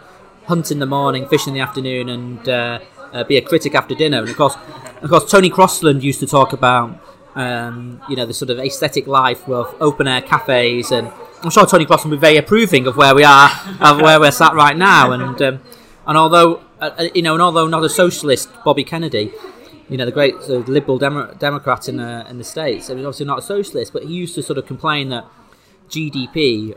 hunt 0.51 0.71
in 0.71 0.79
the 0.81 0.87
morning, 0.87 1.27
fish 1.29 1.47
in 1.47 1.55
the 1.55 1.61
afternoon, 1.61 2.09
and 2.09 2.49
uh, 2.49 2.81
uh, 3.13 3.25
be 3.25 3.37
a 3.37 3.41
critic 3.41 3.75
after 3.75 3.95
dinner. 3.95 4.19
And 4.19 4.29
of 4.29 4.37
course, 4.37 4.57
of 5.01 5.09
course, 5.09 5.31
Tony 5.31 5.49
Crosland 5.49 6.03
used 6.03 6.21
to 6.21 6.27
talk 6.27 6.53
about, 6.53 7.01
um, 7.35 8.03
you 8.09 8.17
know, 8.17 8.27
the 8.27 8.35
sort 8.35 8.51
of 8.51 8.59
aesthetic 8.59 9.07
life 9.07 9.49
of 9.49 9.75
open-air 9.81 10.23
cafes, 10.23 10.91
and 10.91 11.11
I'm 11.43 11.51
sure 11.51 11.65
Tony 11.67 11.87
Crosland 11.87 12.11
would 12.11 12.21
be 12.21 12.27
very 12.29 12.37
approving 12.37 12.87
of 12.87 12.97
where 12.97 13.15
we 13.15 13.25
are, 13.25 13.51
of 13.81 14.01
where 14.03 14.21
we're 14.21 14.33
sat 14.33 14.55
right 14.55 14.77
now. 14.77 15.13
And 15.13 15.41
um, 15.41 15.61
and 16.07 16.19
although, 16.19 16.63
uh, 16.81 16.91
uh, 16.99 17.09
you 17.15 17.23
know, 17.23 17.35
and 17.35 17.43
although 17.43 17.69
not 17.69 17.85
a 17.85 17.89
socialist, 17.89 18.51
Bobby 18.65 18.85
Kennedy, 18.85 19.33
you 19.89 19.97
know, 19.97 20.05
the 20.05 20.13
great 20.13 20.35
sort 20.43 20.61
of 20.63 20.69
liberal 20.69 20.99
demo- 20.99 21.33
Democrat 21.35 21.89
in 21.89 21.97
the 21.97 22.27
in 22.29 22.39
the 22.39 22.45
states. 22.45 22.91
I 22.91 22.95
mean, 22.95 23.05
obviously 23.07 23.27
not 23.27 23.39
a 23.39 23.43
socialist, 23.43 23.93
but 23.93 24.03
he 24.05 24.15
used 24.15 24.35
to 24.35 24.43
sort 24.43 24.59
of 24.59 24.67
complain 24.67 25.09
that 25.11 25.25
GDP, 25.89 26.77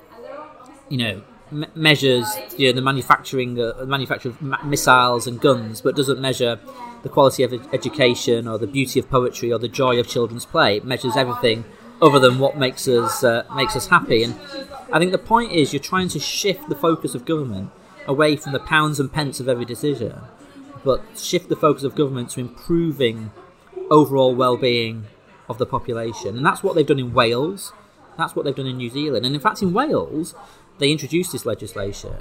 you 0.90 0.98
know, 0.98 1.24
me- 1.54 1.68
measures 1.76 2.28
you 2.58 2.68
know 2.68 2.74
the 2.74 2.82
manufacturing 2.82 3.60
uh, 3.60 3.86
manufacture 3.86 4.30
of 4.30 4.42
ma- 4.42 4.63
missiles 4.63 5.28
and 5.28 5.39
guns, 5.39 5.82
but 5.82 5.96
doesn't 5.96 6.20
measure 6.20 6.60
the 7.04 7.10
quality 7.10 7.44
of 7.44 7.54
ed- 7.54 7.68
education 7.74 8.48
or 8.48 8.58
the 8.58 8.68
beauty 8.68 9.00
of 9.00 9.10
poetry 9.10 9.52
or 9.52 9.60
the 9.60 9.68
joy 9.68 10.00
of 10.00 10.08
children's 10.08 10.46
play. 10.46 10.78
It 10.78 10.86
measures 10.86 11.16
everything 11.16 11.66
other 12.02 12.20
than 12.20 12.39
what 12.39 12.58
makes 12.58 12.88
us 12.88 13.24
uh, 13.24 13.44
makes 13.56 13.76
us 13.76 13.88
happy. 13.88 14.24
And 14.24 14.36
I 14.92 15.00
think 15.00 15.12
the 15.12 15.18
point 15.18 15.52
is 15.52 15.74
you're 15.74 15.82
trying 15.82 16.10
to 16.10 16.20
shift 16.20 16.68
the 16.70 16.76
focus 16.76 17.16
of 17.16 17.26
government 17.26 17.72
away 18.08 18.36
from 18.36 18.52
the 18.52 18.60
pounds 18.60 19.00
and 19.00 19.12
pence 19.12 19.39
of 19.39 19.48
every 19.48 19.66
decision, 19.66 20.20
but 20.84 21.02
shift 21.18 21.50
the 21.50 21.56
focus 21.56 21.84
of 21.84 21.96
government 21.96 22.30
to 22.32 22.42
improving 22.42 23.32
overall 23.89 24.36
well-being 24.36 25.06
of 25.50 25.58
the 25.58 25.66
population, 25.66 26.38
and 26.38 26.46
that's 26.46 26.63
what 26.63 26.76
they've 26.76 26.88
done 26.88 27.00
in 27.00 27.13
Wales. 27.13 27.74
That's 28.18 28.36
what 28.36 28.46
they've 28.46 28.56
done 28.56 28.68
in 28.68 28.78
New 28.78 28.89
Zealand, 28.89 29.26
and 29.26 29.34
in 29.34 29.42
fact, 29.42 29.62
in 29.62 29.74
Wales, 29.74 30.36
they 30.84 30.91
introduced 30.91 31.32
this 31.32 31.46
legislation, 31.46 32.15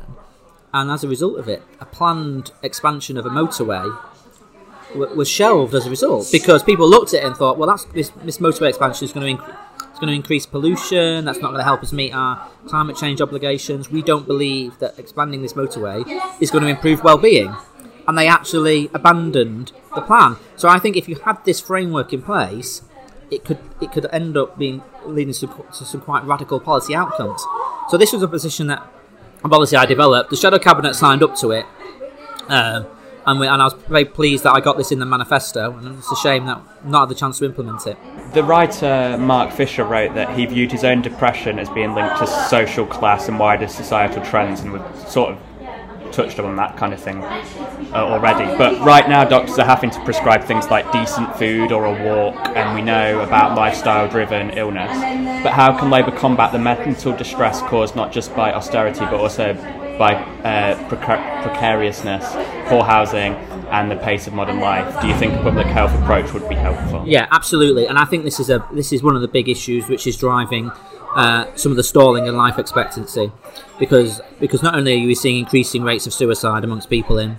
and 0.72 0.90
as 0.90 1.03
a 1.03 1.09
result 1.09 1.37
of 1.38 1.48
it, 1.48 1.62
a 1.81 1.85
planned 1.85 2.53
expansion 2.62 3.16
of 3.16 3.27
a 3.27 3.29
motorway 3.29 3.85
w- 4.92 5.14
was 5.16 5.29
shelved 5.29 5.75
as 5.75 5.87
a 5.87 5.90
result 5.90 6.29
because 6.31 6.62
people 6.62 6.88
looked 6.88 7.12
at 7.12 7.22
it 7.22 7.27
and 7.27 7.37
thought, 7.37 7.59
well, 7.59 7.68
that's 7.68 7.85
this, 7.87 8.11
this 8.25 8.38
motorway 8.38 8.68
expansion 8.68 9.05
is 9.05 9.12
going 9.12 9.37
to 9.37 9.42
inc- 9.42 9.57
it's 9.90 9.98
going 9.98 10.09
to 10.09 10.14
increase 10.14 10.46
pollution. 10.46 11.25
That's 11.25 11.40
not 11.40 11.48
going 11.48 11.59
to 11.59 11.64
help 11.64 11.83
us 11.83 11.92
meet 11.92 12.12
our 12.14 12.48
climate 12.66 12.96
change 12.96 13.20
obligations. 13.20 13.90
We 13.90 14.01
don't 14.01 14.27
believe 14.27 14.79
that 14.79 14.98
expanding 14.98 15.42
this 15.42 15.53
motorway 15.55 15.98
is 16.40 16.51
going 16.51 16.64
to 16.64 16.70
improve 16.70 17.03
well-being, 17.05 17.55
and 18.07 18.16
they 18.16 18.29
actually 18.29 18.90
abandoned 18.94 19.72
the 19.94 20.01
plan. 20.01 20.37
So 20.57 20.68
I 20.68 20.79
think 20.79 20.96
if 20.96 21.09
you 21.09 21.16
had 21.16 21.44
this 21.44 21.61
framework 21.61 22.12
in 22.12 22.22
place, 22.22 22.83
it 23.33 23.45
could 23.45 23.59
it 23.81 23.92
could 23.92 24.07
end 24.12 24.37
up 24.37 24.59
being 24.59 24.83
leading 25.07 25.35
to, 25.35 25.47
to 25.47 25.85
some 25.85 26.01
quite 26.01 26.25
radical 26.25 26.61
policy 26.61 26.95
outcomes. 26.95 27.42
So 27.88 27.97
this 27.97 28.12
was 28.12 28.23
a 28.23 28.29
position 28.29 28.66
that 28.68 28.87
a 29.42 29.49
policy 29.49 29.77
I 29.77 29.87
developed. 29.87 30.31
The 30.31 30.37
shadow 30.37 30.59
cabinet 30.59 30.95
signed 30.95 31.23
up 31.23 31.35
to 31.37 31.51
it. 31.51 31.66
Um, 32.49 32.87
and, 33.25 33.38
we, 33.38 33.47
and 33.47 33.62
I 33.62 33.66
was 33.66 33.75
very 33.75 34.05
pleased 34.05 34.42
that 34.45 34.53
I 34.53 34.61
got 34.61 34.77
this 34.77 34.90
in 34.90 34.99
the 34.99 35.07
manifesto, 35.07 35.77
and 35.77 35.97
it's 35.99 36.11
a 36.11 36.16
shame 36.16 36.47
that 36.47 36.61
not 36.85 37.03
had 37.03 37.09
the 37.09 37.14
chance 37.14 37.38
to 37.38 37.45
implement 37.45 37.87
it. 37.87 37.97
The 38.35 38.42
writer 38.42 39.16
Mark 39.16 39.53
Fisher 39.53 39.85
wrote 39.85 40.14
that 40.14 40.37
he 40.37 40.45
viewed 40.47 40.73
his 40.73 40.83
own 40.83 41.03
depression 41.03 41.61
as 41.61 41.68
being 41.71 41.95
linked 41.95 42.18
to 42.18 42.27
social 42.27 42.85
class 42.85 43.29
and 43.29 43.38
wider 43.38 43.68
societal 43.68 44.25
trends, 44.25 44.61
and 44.61 44.73
we've 44.73 45.09
sort 45.09 45.31
of 45.33 45.38
touched 46.12 46.38
on 46.38 46.57
that 46.57 46.77
kind 46.77 46.92
of 46.92 47.01
thing 47.01 47.22
uh, 47.22 47.94
already. 47.94 48.44
But 48.57 48.81
right 48.81 49.09
now, 49.09 49.25
doctors 49.25 49.59
are 49.59 49.66
having 49.66 49.90
to 49.90 50.05
prescribe 50.05 50.44
things 50.44 50.66
like 50.66 50.90
decent 50.92 51.37
food 51.37 51.72
or 51.72 51.87
a 51.87 52.05
walk, 52.05 52.37
and 52.57 52.75
we 52.75 52.83
know 52.83 53.20
about 53.20 53.57
lifestyle 53.57 54.09
driven 54.09 54.51
illness. 54.51 54.92
But 55.42 55.53
how 55.53 55.77
can 55.79 55.90
Labour 55.90 56.12
combat 56.12 56.53
the 56.53 56.59
mental 56.59 57.16
distress 57.16 57.61
caused 57.62 57.96
not 57.96 58.12
just 58.12 58.35
by 58.37 58.53
austerity 58.53 59.01
but 59.01 59.14
also 59.14 59.55
by 59.98 60.14
uh, 60.14 60.77
precar- 60.88 61.42
precariousness, 61.42 62.25
poor 62.68 62.83
housing, 62.83 63.35
and 63.70 63.90
the 63.90 63.96
pace 63.96 64.27
of 64.27 64.35
modern 64.35 64.61
life? 64.61 65.01
Do 65.01 65.09
you 65.09 65.14
think 65.16 65.35
a 65.35 65.42
public 65.42 65.66
health 65.66 65.92
approach 66.03 66.33
would 66.33 66.48
be 66.48 66.55
helpful? 66.55 67.05
Yeah, 67.07 67.27
absolutely. 67.31 67.87
And 67.87 67.98
I 67.98 68.05
think 68.05 68.25
this 68.25 68.38
is 68.40 68.51
a 68.51 68.66
this 68.72 68.92
is 68.92 69.03
one 69.03 69.16
of 69.16 69.22
the 69.22 69.29
big 69.29 69.48
issues 69.48 69.88
which 69.88 70.07
is 70.07 70.16
driving 70.16 70.70
uh, 71.14 71.55
some 71.57 71.72
of 71.72 71.77
the 71.77 71.83
stalling 71.83 72.27
in 72.27 72.37
life 72.37 72.59
expectancy, 72.59 73.33
because 73.79 74.20
because 74.40 74.62
not 74.62 74.75
only 74.75 75.03
are 75.03 75.07
we 75.07 75.14
seeing 75.14 75.38
increasing 75.38 75.83
rates 75.83 76.07
of 76.07 76.12
suicide 76.12 76.64
amongst 76.64 76.88
people 76.88 77.18
in 77.18 77.38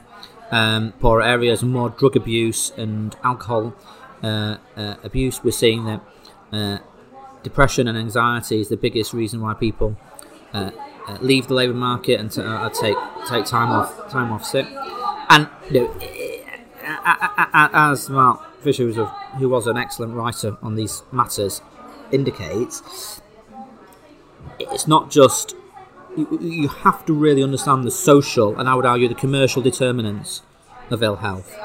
um, 0.51 0.93
poorer 0.99 1.23
areas 1.23 1.62
and 1.62 1.71
more 1.71 1.89
drug 1.89 2.15
abuse 2.15 2.71
and 2.77 3.15
alcohol 3.23 3.73
uh, 4.21 4.57
uh, 4.77 4.95
abuse, 5.03 5.43
we're 5.43 5.51
seeing 5.51 5.86
that 5.86 6.01
uh, 6.51 6.77
depression 7.41 7.88
and 7.88 7.97
anxiety 7.97 8.59
is 8.62 8.69
the 8.69 8.77
biggest 8.77 9.13
reason 9.13 9.41
why 9.41 9.53
people 9.53 9.97
uh, 10.53 10.71
uh, 11.07 11.17
leave 11.19 11.47
the 11.47 11.53
labour 11.53 11.73
market 11.73 12.19
and 12.19 12.31
t- 12.31 12.41
take 12.79 12.97
take 13.27 13.45
time 13.45 13.69
off 13.69 14.09
time 14.09 14.31
off 14.31 14.45
sick. 14.45 14.67
And 15.29 15.49
you 15.71 15.81
know, 15.81 15.95
as 17.03 18.09
Mark 18.09 18.62
Fisher, 18.62 18.91
who 19.39 19.49
was 19.49 19.67
an 19.67 19.77
excellent 19.77 20.13
writer 20.13 20.57
on 20.62 20.75
these 20.75 21.03
matters, 21.12 21.62
indicates, 22.12 23.21
it's 24.60 24.88
not 24.88 25.10
just 25.10 25.56
you, 26.17 26.39
you 26.41 26.67
have 26.67 27.06
to 27.06 27.13
really 27.13 27.43
understand 27.43 27.84
the 27.84 27.91
social 27.91 28.58
and 28.60 28.69
I 28.69 28.75
would 28.75 28.86
argue 28.86 29.08
the 29.08 29.15
commercial 29.15 29.62
determinants 29.62 30.41
of 30.89 31.01
ill 31.01 31.17
health. 31.17 31.56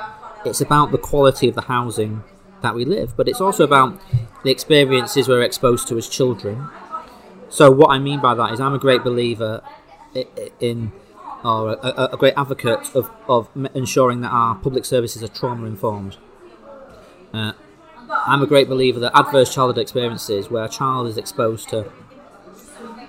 It's 0.44 0.60
about 0.60 0.92
the 0.92 0.98
quality 0.98 1.48
of 1.48 1.54
the 1.54 1.62
housing 1.62 2.22
that 2.62 2.74
we 2.74 2.84
live, 2.84 3.16
but 3.16 3.28
it's 3.28 3.40
also 3.40 3.64
about 3.64 4.00
the 4.42 4.50
experiences 4.50 5.28
we're 5.28 5.42
exposed 5.42 5.88
to 5.88 5.98
as 5.98 6.08
children. 6.08 6.68
So 7.48 7.70
what 7.70 7.90
I 7.90 7.98
mean 7.98 8.20
by 8.20 8.34
that 8.34 8.52
is 8.52 8.60
I'm 8.60 8.74
a 8.74 8.78
great 8.78 9.04
believer 9.04 9.62
in 10.60 10.92
or 11.44 11.70
a, 11.70 11.76
a, 11.86 12.08
a 12.12 12.16
great 12.16 12.34
advocate 12.36 12.94
of, 12.94 13.10
of 13.28 13.48
ensuring 13.74 14.22
that 14.22 14.32
our 14.32 14.56
public 14.56 14.84
services 14.84 15.22
are 15.22 15.28
trauma 15.28 15.66
informed. 15.66 16.16
Uh, 17.32 17.52
I'm 18.10 18.42
a 18.42 18.46
great 18.46 18.68
believer 18.68 18.98
that 19.00 19.16
adverse 19.16 19.54
childhood 19.54 19.78
experiences 19.78 20.50
where 20.50 20.64
a 20.64 20.68
child 20.68 21.06
is 21.06 21.16
exposed 21.16 21.68
to 21.70 21.92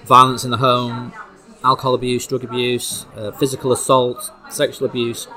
violence 0.09 0.43
in 0.43 0.49
the 0.49 0.57
home, 0.57 1.13
alcohol 1.63 1.93
abuse, 1.93 2.25
drug 2.25 2.43
abuse, 2.43 3.05
uh, 3.15 3.31
physical 3.31 3.71
assault, 3.71 4.31
sexual 4.49 4.87
abuse, 4.89 5.27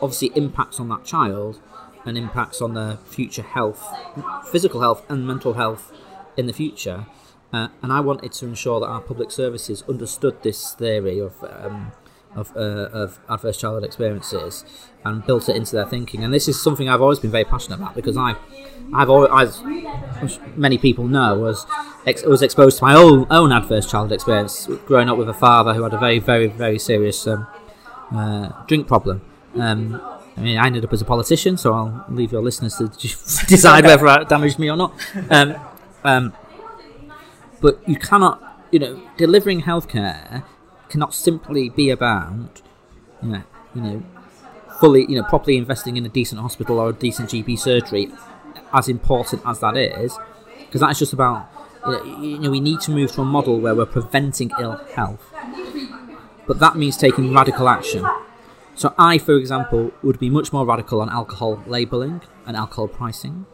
obviously 0.00 0.32
impacts 0.34 0.80
on 0.80 0.88
that 0.88 1.04
child 1.04 1.60
and 2.06 2.16
impacts 2.16 2.62
on 2.62 2.72
their 2.72 2.96
future 2.96 3.42
health, 3.42 3.84
physical 4.50 4.80
health 4.80 5.04
and 5.10 5.26
mental 5.26 5.52
health 5.52 5.92
in 6.38 6.46
the 6.46 6.52
future. 6.54 7.04
Uh, 7.52 7.68
and 7.82 7.92
I 7.92 8.00
wanted 8.00 8.32
to 8.32 8.46
ensure 8.46 8.80
that 8.80 8.86
our 8.86 9.02
public 9.02 9.30
services 9.30 9.84
understood 9.86 10.42
this 10.42 10.72
theory 10.72 11.18
of 11.18 11.34
um, 11.44 11.92
of, 12.34 12.56
uh, 12.56 12.88
of 12.92 13.18
adverse 13.28 13.56
childhood 13.56 13.84
experiences 13.84 14.64
and 15.04 15.24
built 15.26 15.48
it 15.48 15.56
into 15.56 15.74
their 15.74 15.86
thinking. 15.86 16.22
And 16.22 16.32
this 16.32 16.48
is 16.48 16.62
something 16.62 16.88
I've 16.88 17.00
always 17.00 17.18
been 17.18 17.30
very 17.30 17.44
passionate 17.44 17.76
about 17.76 17.94
because 17.94 18.16
I, 18.16 18.36
I've 18.94 19.10
always, 19.10 19.30
as 20.20 20.38
many 20.56 20.78
people 20.78 21.06
know, 21.06 21.38
was 21.38 21.66
ex- 22.06 22.24
was 22.24 22.42
exposed 22.42 22.78
to 22.78 22.84
my 22.84 22.94
own 22.94 23.26
own 23.30 23.52
adverse 23.52 23.90
childhood 23.90 24.12
experience 24.12 24.66
growing 24.86 25.08
up 25.08 25.18
with 25.18 25.28
a 25.28 25.34
father 25.34 25.74
who 25.74 25.82
had 25.82 25.92
a 25.92 25.98
very 25.98 26.18
very 26.18 26.46
very 26.48 26.78
serious 26.78 27.26
um, 27.26 27.46
uh, 28.12 28.48
drink 28.66 28.86
problem. 28.86 29.22
Um, 29.54 30.00
I 30.36 30.40
mean, 30.42 30.58
I 30.58 30.66
ended 30.66 30.84
up 30.84 30.92
as 30.92 31.02
a 31.02 31.04
politician, 31.04 31.56
so 31.56 31.72
I'll 31.72 32.04
leave 32.08 32.32
your 32.32 32.42
listeners 32.42 32.76
to 32.76 32.86
decide 33.46 33.84
whether 33.84 34.04
that 34.06 34.28
damaged 34.28 34.58
me 34.58 34.70
or 34.70 34.76
not. 34.76 34.92
Um, 35.28 35.56
um, 36.04 36.32
but 37.60 37.86
you 37.86 37.96
cannot, 37.96 38.64
you 38.70 38.78
know, 38.78 39.02
delivering 39.16 39.62
healthcare 39.62 40.44
cannot 40.90 41.14
simply 41.14 41.68
be 41.68 41.90
about, 41.90 42.60
you 43.22 43.28
know, 43.30 43.42
you 43.74 43.80
know, 43.80 44.02
fully, 44.80 45.06
you 45.08 45.16
know, 45.16 45.26
properly 45.28 45.56
investing 45.56 45.96
in 45.96 46.04
a 46.04 46.08
decent 46.08 46.40
hospital 46.40 46.78
or 46.78 46.90
a 46.90 46.92
decent 46.92 47.30
GP 47.30 47.58
surgery, 47.58 48.10
as 48.72 48.88
important 48.88 49.42
as 49.46 49.60
that 49.60 49.76
is, 49.76 50.18
because 50.58 50.80
that's 50.80 50.98
just 50.98 51.12
about, 51.12 51.48
you 51.86 51.92
know, 51.92 52.04
you 52.20 52.38
know, 52.38 52.50
we 52.50 52.60
need 52.60 52.80
to 52.80 52.90
move 52.90 53.12
to 53.12 53.22
a 53.22 53.24
model 53.24 53.60
where 53.60 53.74
we're 53.74 53.86
preventing 53.86 54.50
ill 54.60 54.76
health. 54.94 55.32
But 56.46 56.58
that 56.58 56.76
means 56.76 56.96
taking 56.96 57.32
radical 57.32 57.68
action. 57.68 58.04
So 58.74 58.94
I, 58.98 59.18
for 59.18 59.34
example, 59.36 59.92
would 60.02 60.18
be 60.18 60.30
much 60.30 60.52
more 60.52 60.64
radical 60.64 61.00
on 61.00 61.10
alcohol 61.10 61.62
labelling 61.66 62.22
and 62.46 62.56
alcohol 62.56 62.88
pricing. 62.88 63.46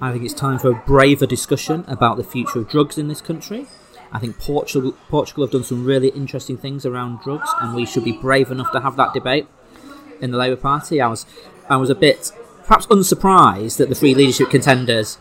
I 0.00 0.12
think 0.12 0.24
it's 0.24 0.34
time 0.34 0.58
for 0.58 0.70
a 0.70 0.82
braver 0.86 1.26
discussion 1.26 1.84
about 1.88 2.16
the 2.16 2.24
future 2.24 2.60
of 2.60 2.68
drugs 2.68 2.96
in 2.98 3.08
this 3.08 3.20
country. 3.20 3.66
I 4.12 4.18
think 4.18 4.38
Portugal, 4.38 4.92
Portugal 5.08 5.44
have 5.44 5.52
done 5.52 5.64
some 5.64 5.84
really 5.84 6.08
interesting 6.08 6.56
things 6.56 6.86
around 6.86 7.20
drugs, 7.20 7.50
and 7.60 7.74
we 7.74 7.86
should 7.86 8.04
be 8.04 8.12
brave 8.12 8.50
enough 8.50 8.72
to 8.72 8.80
have 8.80 8.96
that 8.96 9.12
debate 9.12 9.46
in 10.20 10.30
the 10.30 10.38
Labour 10.38 10.56
Party. 10.56 11.00
I 11.00 11.08
was, 11.08 11.26
I 11.68 11.76
was 11.76 11.90
a 11.90 11.94
bit, 11.94 12.32
perhaps 12.64 12.86
unsurprised 12.86 13.78
that 13.78 13.88
the 13.88 13.94
three 13.94 14.14
leadership 14.14 14.50
contenders 14.50 15.18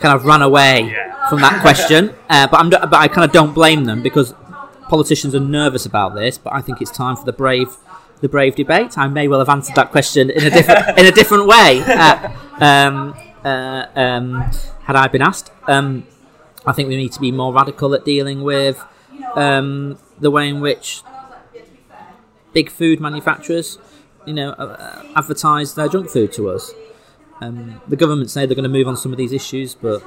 kind 0.00 0.14
of 0.14 0.24
ran 0.24 0.42
away 0.42 0.94
from 1.28 1.40
that 1.40 1.60
question, 1.60 2.14
uh, 2.28 2.46
but 2.48 2.60
I'm, 2.60 2.70
but 2.70 2.94
I 2.94 3.08
kind 3.08 3.24
of 3.24 3.32
don't 3.32 3.54
blame 3.54 3.84
them 3.84 4.02
because 4.02 4.34
politicians 4.88 5.34
are 5.34 5.40
nervous 5.40 5.86
about 5.86 6.14
this. 6.14 6.36
But 6.38 6.52
I 6.52 6.60
think 6.60 6.80
it's 6.80 6.90
time 6.90 7.16
for 7.16 7.24
the 7.24 7.32
brave 7.32 7.76
the 8.20 8.28
Brave 8.28 8.54
debate. 8.54 8.98
I 8.98 9.08
may 9.08 9.28
well 9.28 9.38
have 9.38 9.48
answered 9.48 9.74
that 9.76 9.90
question 9.90 10.30
in 10.30 10.44
a 10.44 10.50
different 10.58 10.98
in 10.98 11.06
a 11.06 11.12
different 11.12 11.46
way 11.46 11.82
uh, 11.86 12.30
um, 12.58 13.14
uh, 13.44 13.86
um, 13.94 14.40
had 14.84 14.96
I 14.96 15.08
been 15.08 15.22
asked. 15.22 15.50
Um, 15.66 16.06
I 16.66 16.72
think 16.72 16.88
we 16.88 16.96
need 16.96 17.12
to 17.12 17.20
be 17.20 17.32
more 17.32 17.52
radical 17.52 17.94
at 17.94 18.04
dealing 18.04 18.42
with 18.42 18.82
um, 19.34 19.98
the 20.18 20.30
way 20.30 20.48
in 20.48 20.60
which 20.60 21.02
big 22.52 22.70
food 22.70 23.00
manufacturers, 23.00 23.78
you 24.26 24.34
know, 24.34 24.50
uh, 24.50 25.02
advertise 25.16 25.74
their 25.74 25.88
junk 25.88 26.10
food 26.10 26.32
to 26.34 26.50
us. 26.50 26.72
Um, 27.40 27.80
the 27.88 27.96
government 27.96 28.30
say 28.30 28.44
they're 28.44 28.54
going 28.54 28.64
to 28.64 28.68
move 28.68 28.88
on 28.88 28.96
some 28.96 29.12
of 29.12 29.18
these 29.18 29.32
issues, 29.32 29.74
but 29.74 30.02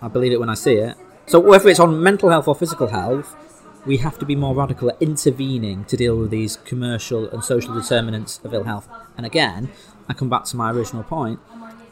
I 0.00 0.08
believe 0.08 0.32
it 0.32 0.40
when 0.40 0.48
I 0.48 0.54
see 0.54 0.74
it. 0.74 0.96
So 1.26 1.38
whether 1.40 1.68
it's 1.68 1.80
on 1.80 2.02
mental 2.02 2.30
health 2.30 2.48
or 2.48 2.54
physical 2.54 2.86
health, 2.86 3.36
we 3.84 3.98
have 3.98 4.18
to 4.18 4.24
be 4.24 4.34
more 4.34 4.54
radical 4.54 4.88
at 4.88 5.00
intervening 5.00 5.84
to 5.84 5.96
deal 5.96 6.16
with 6.16 6.30
these 6.30 6.56
commercial 6.58 7.28
and 7.30 7.44
social 7.44 7.74
determinants 7.74 8.40
of 8.42 8.54
ill 8.54 8.64
health. 8.64 8.88
And 9.16 9.26
again, 9.26 9.70
I 10.08 10.14
come 10.14 10.28
back 10.28 10.44
to 10.46 10.56
my 10.56 10.70
original 10.70 11.02
point. 11.02 11.40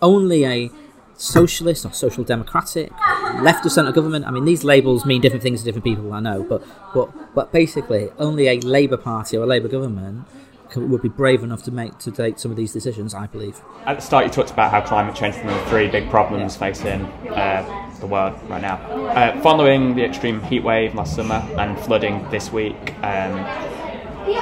Only 0.01 0.45
a 0.45 0.71
socialist 1.17 1.85
or 1.85 1.93
social 1.93 2.25
democratic, 2.25 2.91
left 3.41 3.65
of 3.65 3.73
centre 3.73 3.93
government. 3.93 4.27
I 4.27 4.31
mean, 4.31 4.45
these 4.45 4.65
labels 4.65 5.05
mean 5.05 5.21
different 5.21 5.43
things 5.43 5.61
to 5.61 5.65
different 5.65 5.85
people. 5.85 6.13
I 6.13 6.21
know, 6.21 6.43
but 6.43 6.63
but 6.95 7.35
but 7.35 7.53
basically, 7.53 8.11
only 8.19 8.49
a 8.49 8.61
Labour 8.61 8.97
Party 8.97 9.37
or 9.37 9.45
a 9.45 9.47
Labour 9.47 9.69
government 9.69 10.27
would 10.77 11.03
be 11.03 11.09
brave 11.09 11.45
enough 11.45 11.63
to 11.63 11.71
make 11.71 11.99
to 11.99 12.11
take 12.11 12.39
some 12.39 12.51
of 12.51 12.57
these 12.57 12.73
decisions. 12.73 13.15
I 13.15 13.27
believe. 13.27 13.61
At 13.87 13.97
the 13.97 14.03
start, 14.03 14.25
you 14.25 14.31
talked 14.31 14.51
about 14.51 14.71
how 14.71 14.81
climate 14.81 15.15
change 15.15 15.37
is 15.37 15.45
one 15.45 15.55
of 15.55 15.61
the 15.61 15.71
three 15.71 15.89
big 15.89 16.11
problems 16.11 16.57
facing 16.57 17.05
uh, 17.31 17.91
the 18.01 18.07
world 18.07 18.39
right 18.49 18.63
now. 18.63 18.77
Uh, 18.77 19.41
following 19.41 19.95
the 19.95 20.05
extreme 20.05 20.41
heat 20.43 20.63
wave 20.63 20.95
last 20.95 21.15
summer 21.15 21.47
and 21.59 21.79
flooding 21.81 22.29
this 22.31 22.51
week. 22.53 22.95
Um, 23.05 23.45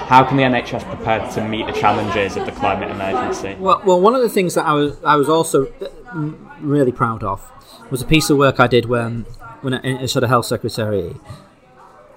how 0.07 0.25
can 0.25 0.37
the 0.37 0.43
NHS 0.43 0.85
prepare 0.85 1.29
to 1.33 1.49
meet 1.49 1.67
the 1.67 1.73
challenges 1.73 2.37
of 2.37 2.47
the 2.47 2.53
climate 2.53 2.91
emergency? 2.91 3.57
Well, 3.59 3.83
well, 3.85 4.01
one 4.01 4.15
of 4.15 4.23
the 4.23 4.29
things 4.29 4.55
that 4.55 4.67
I 4.67 4.73
was 4.73 5.03
I 5.05 5.17
was 5.17 5.29
also 5.29 5.73
really 6.61 6.93
proud 6.93 7.23
of 7.23 7.51
was 7.91 8.03
a 8.03 8.07
piece 8.07 8.31
of 8.31 8.39
work 8.39 8.61
I 8.61 8.67
did 8.67 8.87
when 8.87 9.27
when 9.63 9.75
I, 9.75 10.07
sort 10.07 10.25
of 10.25 10.31
health 10.31 10.47
secretary. 10.47 11.17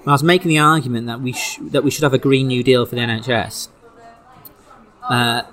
I 0.08 0.12
was 0.12 0.24
making 0.24 0.50
the 0.50 0.60
argument 0.60 1.08
that 1.08 1.22
we 1.22 1.34
sh- 1.34 1.60
that 1.62 1.84
we 1.84 1.90
should 1.90 2.04
have 2.04 2.14
a 2.14 2.20
green 2.20 2.48
new 2.48 2.64
deal 2.64 2.86
for 2.86 2.96
the 2.96 3.02
NHS, 3.02 3.70
uh, 5.10 5.44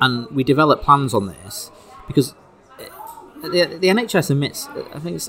and 0.00 0.30
we 0.30 0.42
developed 0.42 0.84
plans 0.84 1.12
on 1.12 1.26
this 1.26 1.70
because 2.06 2.34
the, 3.42 3.78
the 3.80 3.88
NHS 3.88 4.30
emits 4.30 4.68
I 4.94 4.98
think 4.98 5.20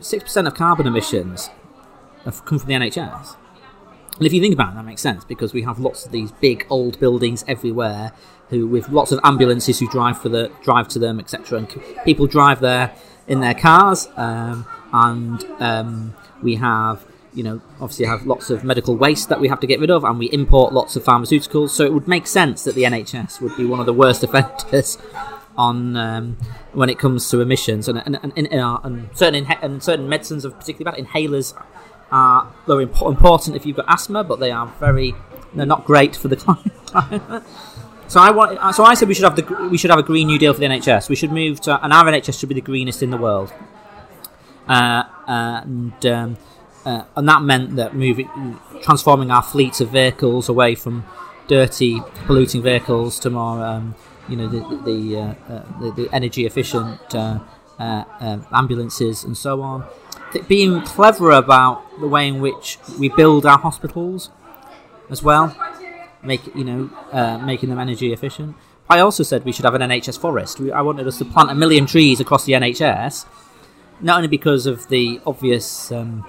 six 0.00 0.24
percent 0.24 0.46
of 0.46 0.54
carbon 0.54 0.86
emissions 0.86 1.50
have 2.24 2.44
come 2.44 2.58
from 2.58 2.68
the 2.68 2.74
NHS. 2.74 3.36
And 4.20 4.26
if 4.26 4.34
you 4.34 4.40
think 4.42 4.52
about 4.52 4.72
it, 4.72 4.76
that 4.76 4.84
makes 4.84 5.00
sense 5.00 5.24
because 5.24 5.54
we 5.54 5.62
have 5.62 5.78
lots 5.78 6.04
of 6.04 6.12
these 6.12 6.30
big 6.30 6.66
old 6.68 7.00
buildings 7.00 7.42
everywhere, 7.48 8.12
who 8.50 8.66
with 8.66 8.90
lots 8.90 9.12
of 9.12 9.20
ambulances 9.24 9.78
who 9.78 9.88
drive 9.88 10.20
for 10.20 10.28
the 10.28 10.52
drive 10.62 10.88
to 10.88 10.98
them, 10.98 11.18
etc. 11.18 11.56
And 11.56 11.82
people 12.04 12.26
drive 12.26 12.60
there 12.60 12.92
in 13.26 13.40
their 13.40 13.54
cars, 13.54 14.08
um, 14.16 14.66
and 14.92 15.42
um, 15.58 16.14
we 16.42 16.56
have 16.56 17.02
you 17.32 17.42
know 17.42 17.62
obviously 17.80 18.04
have 18.04 18.26
lots 18.26 18.50
of 18.50 18.62
medical 18.62 18.94
waste 18.94 19.30
that 19.30 19.40
we 19.40 19.48
have 19.48 19.58
to 19.60 19.66
get 19.66 19.80
rid 19.80 19.90
of, 19.90 20.04
and 20.04 20.18
we 20.18 20.26
import 20.26 20.74
lots 20.74 20.96
of 20.96 21.02
pharmaceuticals. 21.02 21.70
So 21.70 21.86
it 21.86 21.94
would 21.94 22.06
make 22.06 22.26
sense 22.26 22.62
that 22.64 22.74
the 22.74 22.82
NHS 22.82 23.40
would 23.40 23.56
be 23.56 23.64
one 23.64 23.80
of 23.80 23.86
the 23.86 23.94
worst 23.94 24.22
offenders 24.22 24.98
on 25.56 25.96
um, 25.96 26.36
when 26.74 26.90
it 26.90 26.98
comes 26.98 27.30
to 27.30 27.40
emissions 27.40 27.88
and, 27.88 28.02
and, 28.04 28.18
and, 28.22 28.32
and, 28.36 28.48
and 28.52 29.16
certain 29.16 29.46
inha- 29.46 29.62
and 29.62 29.82
certain 29.82 30.10
medicines 30.10 30.44
of 30.44 30.58
particularly 30.58 31.02
bad 31.02 31.06
inhalers 31.06 31.54
are 32.10 32.52
they're 32.66 32.80
imp- 32.80 33.02
important 33.02 33.56
if 33.56 33.64
you've 33.66 33.76
got 33.76 33.86
asthma, 33.88 34.24
but 34.24 34.40
they 34.40 34.50
are 34.50 34.66
very 34.78 35.14
they're 35.54 35.66
not 35.66 35.84
great 35.84 36.16
for 36.16 36.28
the 36.28 36.36
climate. 36.90 37.42
so 38.08 38.20
I 38.20 38.30
want 38.30 38.74
so 38.74 38.84
I 38.84 38.94
said 38.94 39.08
we 39.08 39.14
should 39.14 39.24
have 39.24 39.36
the 39.36 39.68
we 39.70 39.78
should 39.78 39.90
have 39.90 39.98
a 39.98 40.04
green 40.04 40.26
new 40.26 40.38
deal 40.38 40.52
for 40.52 40.60
the 40.60 40.66
NHS. 40.66 41.08
We 41.08 41.16
should 41.16 41.32
move 41.32 41.60
to 41.62 41.82
and 41.82 41.92
our 41.92 42.04
NHS 42.04 42.38
should 42.38 42.48
be 42.48 42.54
the 42.54 42.60
greenest 42.60 43.02
in 43.02 43.10
the 43.10 43.16
world. 43.16 43.52
Uh, 44.68 45.02
and 45.26 46.06
um, 46.06 46.36
uh, 46.84 47.04
and 47.16 47.28
that 47.28 47.42
meant 47.42 47.76
that 47.76 47.94
moving 47.94 48.58
transforming 48.82 49.30
our 49.30 49.42
fleets 49.42 49.80
of 49.80 49.90
vehicles 49.90 50.48
away 50.48 50.74
from 50.74 51.04
dirty 51.48 52.00
polluting 52.26 52.62
vehicles 52.62 53.18
to 53.18 53.30
more 53.30 53.62
um, 53.62 53.94
you 54.28 54.36
know 54.36 54.48
the 54.48 54.60
the, 54.84 55.18
uh, 55.18 55.52
uh 55.52 55.80
the, 55.80 55.92
the 56.02 56.14
energy 56.14 56.46
efficient 56.46 57.14
uh, 57.14 57.38
uh, 57.78 58.38
ambulances 58.52 59.24
and 59.24 59.36
so 59.36 59.60
on 59.60 59.84
being 60.48 60.82
clever 60.82 61.30
about 61.30 62.00
the 62.00 62.08
way 62.08 62.28
in 62.28 62.40
which 62.40 62.78
we 62.98 63.08
build 63.08 63.46
our 63.46 63.58
hospitals 63.58 64.30
as 65.10 65.22
well, 65.22 65.56
make 66.22 66.54
you 66.54 66.64
know 66.64 66.90
uh, 67.12 67.38
making 67.38 67.68
them 67.68 67.78
energy 67.78 68.12
efficient. 68.12 68.56
I 68.88 68.98
also 69.00 69.22
said 69.22 69.44
we 69.44 69.52
should 69.52 69.64
have 69.64 69.74
an 69.74 69.82
NHS 69.82 70.18
forest. 70.18 70.60
I 70.60 70.82
wanted 70.82 71.06
us 71.06 71.18
to 71.18 71.24
plant 71.24 71.50
a 71.50 71.54
million 71.54 71.86
trees 71.86 72.20
across 72.20 72.44
the 72.44 72.54
NHS, 72.54 73.26
not 74.00 74.16
only 74.16 74.28
because 74.28 74.66
of 74.66 74.88
the 74.88 75.20
obvious 75.26 75.92
um, 75.92 76.26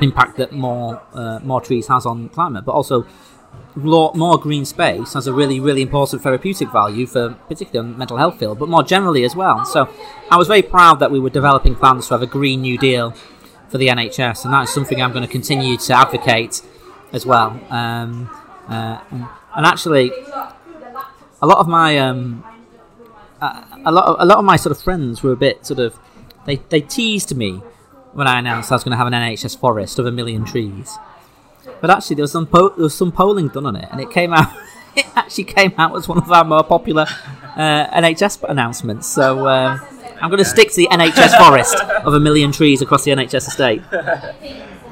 impact 0.00 0.36
that 0.38 0.52
more 0.52 1.02
uh, 1.12 1.38
more 1.40 1.60
trees 1.60 1.86
has 1.88 2.06
on 2.06 2.28
climate, 2.30 2.64
but 2.64 2.72
also 2.72 3.06
more 3.76 4.38
green 4.38 4.64
space 4.64 5.14
has 5.14 5.26
a 5.26 5.32
really, 5.32 5.60
really 5.60 5.82
important 5.82 6.22
therapeutic 6.22 6.70
value 6.72 7.06
for 7.06 7.30
particularly 7.48 7.90
on 7.90 7.98
mental 7.98 8.16
health 8.16 8.38
field, 8.38 8.58
but 8.58 8.68
more 8.68 8.82
generally 8.82 9.24
as 9.24 9.36
well. 9.36 9.64
So 9.64 9.88
I 10.30 10.36
was 10.36 10.48
very 10.48 10.62
proud 10.62 10.98
that 11.00 11.10
we 11.10 11.20
were 11.20 11.30
developing 11.30 11.74
plans 11.74 12.08
to 12.08 12.14
have 12.14 12.22
a 12.22 12.26
Green 12.26 12.62
New 12.62 12.78
Deal 12.78 13.14
for 13.70 13.78
the 13.78 13.88
NHS, 13.88 14.44
and 14.44 14.52
that's 14.52 14.74
something 14.74 15.00
I'm 15.00 15.12
going 15.12 15.24
to 15.24 15.30
continue 15.30 15.76
to 15.76 15.92
advocate 15.94 16.60
as 17.12 17.24
well. 17.24 17.58
Um, 17.70 18.28
uh, 18.68 19.00
and 19.56 19.66
actually, 19.66 20.10
a 21.40 21.46
lot 21.46 21.58
of 21.58 21.68
my 21.68 21.98
um, 21.98 22.44
a 23.40 23.92
lot 23.92 24.04
of, 24.06 24.16
a 24.18 24.24
lot 24.24 24.38
of 24.38 24.44
my 24.44 24.56
sort 24.56 24.76
of 24.76 24.82
friends 24.82 25.22
were 25.22 25.32
a 25.32 25.36
bit 25.36 25.64
sort 25.64 25.80
of 25.80 25.98
they 26.46 26.56
they 26.68 26.80
teased 26.80 27.36
me 27.36 27.62
when 28.12 28.26
I 28.26 28.38
announced 28.38 28.72
I 28.72 28.74
was 28.74 28.84
going 28.84 28.92
to 28.92 28.96
have 28.96 29.06
an 29.06 29.12
NHS 29.12 29.58
forest 29.58 29.98
of 29.98 30.06
a 30.06 30.12
million 30.12 30.44
trees. 30.44 30.98
But 31.80 31.90
actually, 31.90 32.16
there 32.16 32.24
was 32.24 32.32
some 32.32 32.46
po- 32.46 32.70
there 32.70 32.84
was 32.84 32.94
some 32.94 33.12
polling 33.12 33.48
done 33.48 33.66
on 33.66 33.76
it, 33.76 33.88
and 33.90 34.00
it 34.00 34.10
came 34.10 34.32
out. 34.32 34.52
it 34.96 35.06
actually 35.14 35.44
came 35.44 35.72
out 35.78 35.96
as 35.96 36.08
one 36.08 36.18
of 36.18 36.30
our 36.32 36.44
more 36.44 36.64
popular 36.64 37.06
uh, 37.56 37.86
NHS 38.00 38.48
announcements. 38.48 39.06
So. 39.06 39.46
Um, 39.46 39.80
I'm 40.20 40.28
going 40.30 40.38
to 40.38 40.44
stick 40.44 40.70
to 40.70 40.76
the 40.76 40.88
NHS 40.90 41.38
forest 41.38 41.74
of 42.04 42.14
a 42.14 42.20
million 42.20 42.52
trees 42.52 42.82
across 42.82 43.04
the 43.04 43.10
NHS 43.10 43.48
estate. 43.48 43.82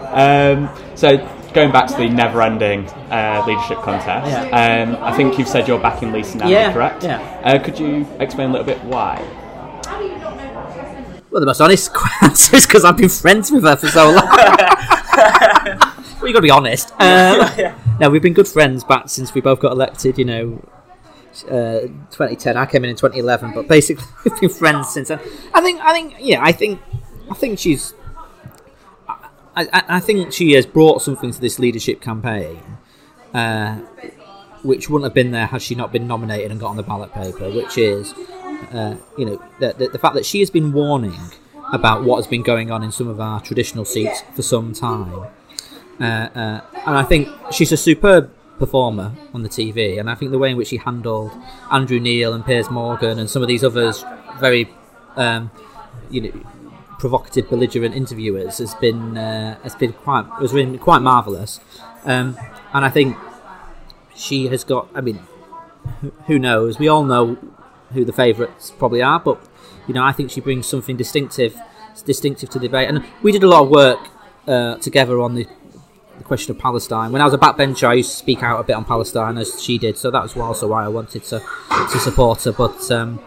Um, 0.08 0.70
so 0.94 1.16
going 1.52 1.70
back 1.70 1.88
to 1.88 1.96
the 1.96 2.08
never-ending 2.08 2.86
uh, 3.10 3.44
leadership 3.46 3.78
contest, 3.78 4.30
yeah. 4.30 4.84
um, 4.86 4.96
I 5.02 5.14
think 5.16 5.38
you've 5.38 5.48
said 5.48 5.68
you're 5.68 5.80
backing 5.80 6.12
Lisa 6.12 6.38
now, 6.38 6.48
yeah, 6.48 6.72
correct? 6.72 7.04
Yeah. 7.04 7.20
Uh, 7.44 7.62
could 7.62 7.78
you 7.78 8.06
explain 8.18 8.50
a 8.50 8.52
little 8.52 8.66
bit 8.66 8.82
why? 8.84 9.16
Well, 11.30 11.40
the 11.40 11.46
most 11.46 11.60
honest 11.60 11.90
answer 12.22 12.56
is 12.56 12.66
because 12.66 12.84
I've 12.84 12.96
been 12.96 13.10
friends 13.10 13.50
with 13.50 13.64
her 13.64 13.76
for 13.76 13.88
so 13.88 14.10
long. 14.10 14.26
well, 14.28 16.26
you 16.26 16.32
got 16.32 16.38
to 16.38 16.40
be 16.40 16.50
honest. 16.50 16.92
Um, 16.98 17.74
no, 18.00 18.08
we've 18.08 18.22
been 18.22 18.32
good 18.32 18.48
friends 18.48 18.82
back 18.82 19.08
since 19.08 19.34
we 19.34 19.42
both 19.42 19.60
got 19.60 19.72
elected. 19.72 20.16
You 20.16 20.24
know, 20.24 20.68
uh, 21.44 21.80
2010. 22.10 22.56
I 22.56 22.66
came 22.66 22.84
in 22.84 22.90
in 22.90 22.96
2011, 22.96 23.52
but 23.54 23.68
basically 23.68 24.04
we've 24.24 24.40
been 24.40 24.50
friends 24.50 24.90
since 24.90 25.08
then. 25.08 25.20
I 25.54 25.60
think, 25.60 25.80
I 25.80 25.92
think, 25.92 26.16
yeah, 26.20 26.42
I 26.42 26.52
think, 26.52 26.80
I 27.30 27.34
think 27.34 27.58
she's, 27.58 27.94
I, 29.08 29.68
I, 29.72 29.82
I 29.88 30.00
think 30.00 30.32
she 30.32 30.52
has 30.52 30.66
brought 30.66 31.02
something 31.02 31.30
to 31.30 31.40
this 31.40 31.58
leadership 31.58 32.00
campaign, 32.00 32.60
uh, 33.34 33.76
which 34.62 34.88
wouldn't 34.88 35.10
have 35.10 35.14
been 35.14 35.30
there 35.30 35.46
had 35.46 35.62
she 35.62 35.74
not 35.74 35.92
been 35.92 36.06
nominated 36.06 36.50
and 36.50 36.60
got 36.60 36.68
on 36.68 36.76
the 36.76 36.82
ballot 36.82 37.12
paper. 37.12 37.50
Which 37.50 37.78
is, 37.78 38.12
uh, 38.72 38.96
you 39.16 39.24
know, 39.24 39.42
the, 39.60 39.74
the, 39.74 39.88
the 39.88 39.98
fact 39.98 40.14
that 40.14 40.26
she 40.26 40.40
has 40.40 40.50
been 40.50 40.72
warning 40.72 41.18
about 41.72 42.04
what 42.04 42.16
has 42.16 42.26
been 42.26 42.42
going 42.42 42.70
on 42.70 42.82
in 42.82 42.90
some 42.90 43.08
of 43.08 43.20
our 43.20 43.40
traditional 43.40 43.84
seats 43.84 44.22
for 44.34 44.42
some 44.42 44.72
time. 44.72 45.26
Uh, 46.00 46.04
uh, 46.04 46.60
and 46.86 46.96
I 46.96 47.02
think 47.02 47.28
she's 47.50 47.72
a 47.72 47.76
superb 47.76 48.32
performer 48.58 49.12
on 49.32 49.42
the 49.42 49.48
TV, 49.48 49.98
and 49.98 50.10
I 50.10 50.14
think 50.14 50.30
the 50.30 50.38
way 50.38 50.50
in 50.50 50.56
which 50.56 50.70
he 50.70 50.76
handled 50.76 51.32
Andrew 51.70 52.00
Neil 52.00 52.32
and 52.32 52.44
Piers 52.44 52.70
Morgan 52.70 53.18
and 53.18 53.30
some 53.30 53.42
of 53.42 53.48
these 53.48 53.64
others 53.64 54.04
very, 54.38 54.70
um, 55.16 55.50
you 56.10 56.20
know, 56.20 56.32
provocative, 56.98 57.48
belligerent 57.48 57.94
interviewers 57.94 58.58
has 58.58 58.74
been 58.74 59.16
uh, 59.16 59.58
has 59.62 59.74
been 59.74 59.92
quite 59.92 60.26
was 60.40 60.52
been 60.52 60.78
quite 60.78 61.00
marvelous, 61.00 61.60
um, 62.04 62.36
and 62.72 62.84
I 62.84 62.90
think 62.90 63.16
she 64.14 64.48
has 64.48 64.64
got. 64.64 64.88
I 64.94 65.00
mean, 65.00 65.20
who 66.26 66.38
knows? 66.38 66.78
We 66.78 66.88
all 66.88 67.04
know 67.04 67.38
who 67.92 68.04
the 68.04 68.12
favourites 68.12 68.72
probably 68.78 69.02
are, 69.02 69.20
but 69.20 69.40
you 69.86 69.94
know, 69.94 70.04
I 70.04 70.12
think 70.12 70.30
she 70.30 70.40
brings 70.40 70.66
something 70.66 70.96
distinctive, 70.96 71.56
distinctive 72.04 72.50
to 72.50 72.58
the 72.58 72.68
debate, 72.68 72.88
and 72.88 73.04
we 73.22 73.32
did 73.32 73.42
a 73.42 73.48
lot 73.48 73.62
of 73.62 73.70
work 73.70 74.00
uh, 74.46 74.76
together 74.78 75.20
on 75.20 75.34
the 75.34 75.46
question 76.28 76.54
of 76.54 76.60
Palestine. 76.60 77.10
When 77.10 77.20
I 77.20 77.24
was 77.24 77.34
a 77.34 77.38
backbencher, 77.38 77.88
I 77.88 77.94
used 77.94 78.10
to 78.10 78.16
speak 78.16 78.42
out 78.42 78.60
a 78.60 78.62
bit 78.62 78.74
on 78.74 78.84
Palestine 78.84 79.36
as 79.38 79.60
she 79.62 79.78
did, 79.78 79.98
so 79.98 80.10
that 80.10 80.22
was 80.22 80.36
also 80.36 80.68
why 80.68 80.84
I 80.84 80.88
wanted 80.88 81.24
to 81.24 81.40
to 81.70 81.98
support 81.98 82.44
her. 82.44 82.52
But 82.52 82.88
um, 82.92 83.18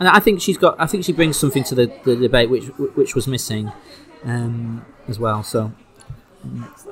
and 0.00 0.08
I 0.08 0.18
think 0.18 0.40
she's 0.40 0.58
got, 0.58 0.74
I 0.78 0.86
think 0.86 1.04
she 1.04 1.12
brings 1.12 1.38
something 1.38 1.62
to 1.64 1.74
the, 1.74 1.86
the 2.04 2.16
debate 2.16 2.50
which 2.50 2.66
which 2.96 3.14
was 3.14 3.26
missing 3.28 3.70
um, 4.24 4.84
as 5.08 5.18
well. 5.18 5.42
So 5.42 5.72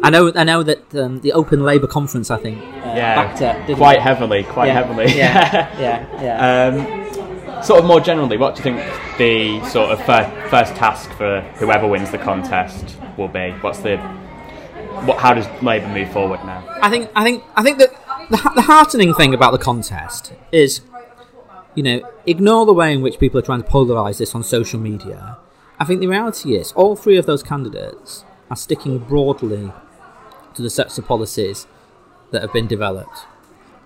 I 0.02 0.10
know. 0.10 0.32
I 0.34 0.44
know 0.44 0.62
that 0.62 0.94
um, 0.94 1.20
the 1.20 1.32
Open 1.32 1.64
Labour 1.64 1.86
conference. 1.86 2.30
I 2.30 2.36
think. 2.38 2.58
Uh, 2.58 2.94
Yeah, 2.94 3.14
backed 3.16 3.40
it, 3.40 3.66
didn't 3.66 3.78
quite 3.78 3.96
it? 3.96 4.02
heavily, 4.02 4.42
quite 4.44 4.66
yeah. 4.66 4.74
heavily. 4.74 5.06
Yeah, 5.16 5.80
yeah, 5.80 6.22
yeah. 6.22 7.56
Um, 7.58 7.62
sort 7.64 7.80
of 7.80 7.86
more 7.86 8.00
generally, 8.00 8.36
what 8.36 8.54
do 8.54 8.58
you 8.60 8.64
think 8.64 9.18
the 9.18 9.64
sort 9.68 9.90
of 9.90 9.98
first, 10.04 10.30
first 10.50 10.74
task 10.76 11.10
for 11.12 11.40
whoever 11.56 11.86
wins 11.86 12.10
the 12.10 12.18
contest 12.18 12.96
will 13.16 13.28
be? 13.28 13.50
What's 13.62 13.78
the 13.80 13.96
what? 15.06 15.18
How 15.18 15.34
does 15.34 15.46
Labour 15.62 15.88
move 15.88 16.10
forward 16.12 16.40
now? 16.44 16.64
I 16.82 16.90
think 16.90 17.10
I 17.14 17.24
think 17.24 17.44
I 17.56 17.62
think 17.62 17.78
that 17.78 17.90
the, 18.30 18.52
the 18.54 18.62
heartening 18.62 19.14
thing 19.14 19.34
about 19.34 19.52
the 19.52 19.58
contest 19.58 20.32
is, 20.52 20.80
you 21.74 21.82
know, 21.82 22.00
ignore 22.26 22.66
the 22.66 22.72
way 22.72 22.92
in 22.92 23.02
which 23.02 23.18
people 23.18 23.38
are 23.38 23.42
trying 23.42 23.62
to 23.62 23.68
polarise 23.68 24.18
this 24.18 24.34
on 24.34 24.42
social 24.42 24.80
media. 24.80 25.38
I 25.78 25.84
think 25.84 26.00
the 26.00 26.06
reality 26.06 26.56
is 26.56 26.72
all 26.72 26.96
three 26.96 27.16
of 27.16 27.26
those 27.26 27.42
candidates 27.42 28.24
are 28.50 28.56
sticking 28.56 28.98
broadly 28.98 29.72
to 30.54 30.62
the 30.62 30.70
sets 30.70 30.98
of 30.98 31.06
policies 31.06 31.66
that 32.30 32.42
have 32.42 32.52
been 32.52 32.66
developed. 32.66 33.26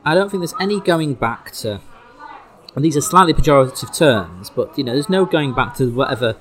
I 0.04 0.14
don't 0.14 0.30
think 0.30 0.40
there's 0.40 0.54
any 0.60 0.80
going 0.80 1.14
back 1.14 1.52
to, 1.52 1.80
and 2.74 2.84
these 2.84 2.96
are 2.96 3.00
slightly 3.00 3.32
pejorative 3.32 3.96
terms, 3.96 4.50
but 4.50 4.76
you 4.76 4.84
know, 4.84 4.92
there's 4.92 5.08
no 5.08 5.24
going 5.24 5.54
back 5.54 5.74
to 5.76 5.90
whatever, 5.90 6.36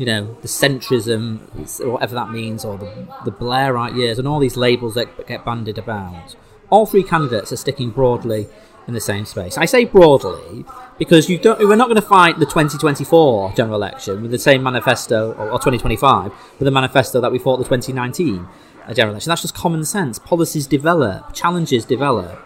you 0.00 0.06
know, 0.06 0.34
the 0.40 0.48
centrism, 0.48 1.40
or 1.80 1.90
whatever 1.90 2.14
that 2.14 2.30
means, 2.30 2.64
or 2.64 2.78
the, 2.78 3.06
the 3.26 3.30
Blairite 3.30 3.94
years, 3.94 4.18
and 4.18 4.26
all 4.26 4.38
these 4.38 4.56
labels 4.56 4.94
that 4.94 5.26
get 5.26 5.44
bandied 5.44 5.76
about. 5.76 6.34
All 6.70 6.86
three 6.86 7.02
candidates 7.02 7.52
are 7.52 7.56
sticking 7.56 7.90
broadly 7.90 8.48
in 8.88 8.94
the 8.94 9.00
same 9.00 9.26
space. 9.26 9.58
I 9.58 9.66
say 9.66 9.84
broadly 9.84 10.64
because 10.98 11.28
you 11.28 11.36
don't. 11.36 11.58
We're 11.60 11.76
not 11.76 11.88
going 11.88 12.00
to 12.00 12.08
fight 12.08 12.38
the 12.38 12.46
2024 12.46 13.52
general 13.52 13.76
election 13.76 14.22
with 14.22 14.30
the 14.30 14.38
same 14.38 14.62
manifesto, 14.62 15.32
or, 15.32 15.50
or 15.50 15.58
2025 15.58 16.32
with 16.32 16.64
the 16.64 16.70
manifesto 16.70 17.20
that 17.20 17.30
we 17.30 17.38
fought 17.38 17.58
the 17.58 17.64
2019 17.64 18.48
uh, 18.86 18.94
general 18.94 19.12
election. 19.12 19.28
That's 19.28 19.42
just 19.42 19.54
common 19.54 19.84
sense. 19.84 20.18
Policies 20.18 20.66
develop, 20.66 21.34
challenges 21.34 21.84
develop. 21.84 22.40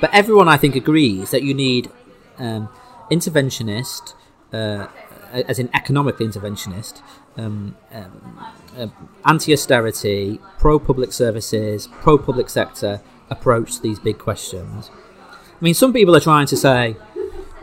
But 0.00 0.14
everyone, 0.14 0.48
I 0.48 0.56
think, 0.56 0.76
agrees 0.76 1.32
that 1.32 1.42
you 1.42 1.52
need 1.52 1.90
um, 2.38 2.68
interventionist, 3.10 4.14
uh, 4.52 4.86
as 5.32 5.58
an 5.58 5.70
economically 5.74 6.26
interventionist, 6.26 7.02
um, 7.36 7.76
um, 7.92 8.54
uh, 8.76 8.86
anti-austerity, 9.24 10.38
pro-public 10.58 11.12
services, 11.12 11.88
pro-public 12.00 12.48
sector 12.48 13.00
approach 13.30 13.76
to 13.76 13.82
these 13.82 13.98
big 13.98 14.18
questions. 14.18 14.90
I 15.30 15.64
mean, 15.64 15.74
some 15.74 15.92
people 15.92 16.14
are 16.14 16.20
trying 16.20 16.46
to 16.46 16.56
say, 16.56 16.96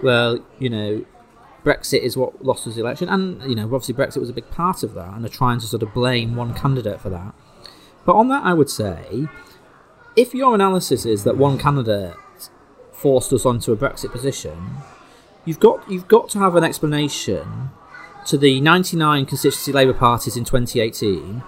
well, 0.01 0.39
you 0.57 0.69
know, 0.69 1.05
Brexit 1.63 2.01
is 2.01 2.15
what 2.15 2.43
lost 2.43 2.65
us 2.67 2.75
the 2.75 2.81
election, 2.81 3.09
and 3.09 3.41
you 3.43 3.55
know, 3.55 3.65
obviously 3.65 3.93
Brexit 3.93 4.17
was 4.17 4.29
a 4.29 4.33
big 4.33 4.49
part 4.49 4.81
of 4.83 4.93
that, 4.93 5.13
and 5.13 5.23
they're 5.23 5.29
trying 5.29 5.59
to 5.59 5.67
sort 5.67 5.83
of 5.83 5.93
blame 5.93 6.35
one 6.35 6.53
candidate 6.53 7.01
for 7.01 7.09
that. 7.09 7.33
But 8.05 8.15
on 8.15 8.29
that, 8.29 8.43
I 8.43 8.53
would 8.53 8.69
say, 8.69 9.27
if 10.15 10.33
your 10.33 10.55
analysis 10.55 11.05
is 11.05 11.23
that 11.25 11.37
one 11.37 11.57
candidate 11.57 12.15
forced 12.91 13.31
us 13.33 13.45
onto 13.45 13.71
a 13.71 13.77
Brexit 13.77 14.11
position, 14.11 14.77
you've 15.45 15.59
got 15.59 15.89
you've 15.89 16.07
got 16.07 16.29
to 16.29 16.39
have 16.39 16.55
an 16.55 16.63
explanation 16.63 17.71
to 18.25 18.37
the 18.37 18.59
99 18.61 19.25
constituency 19.25 19.71
Labour 19.71 19.93
parties 19.93 20.37
in 20.37 20.43
2018 20.43 21.43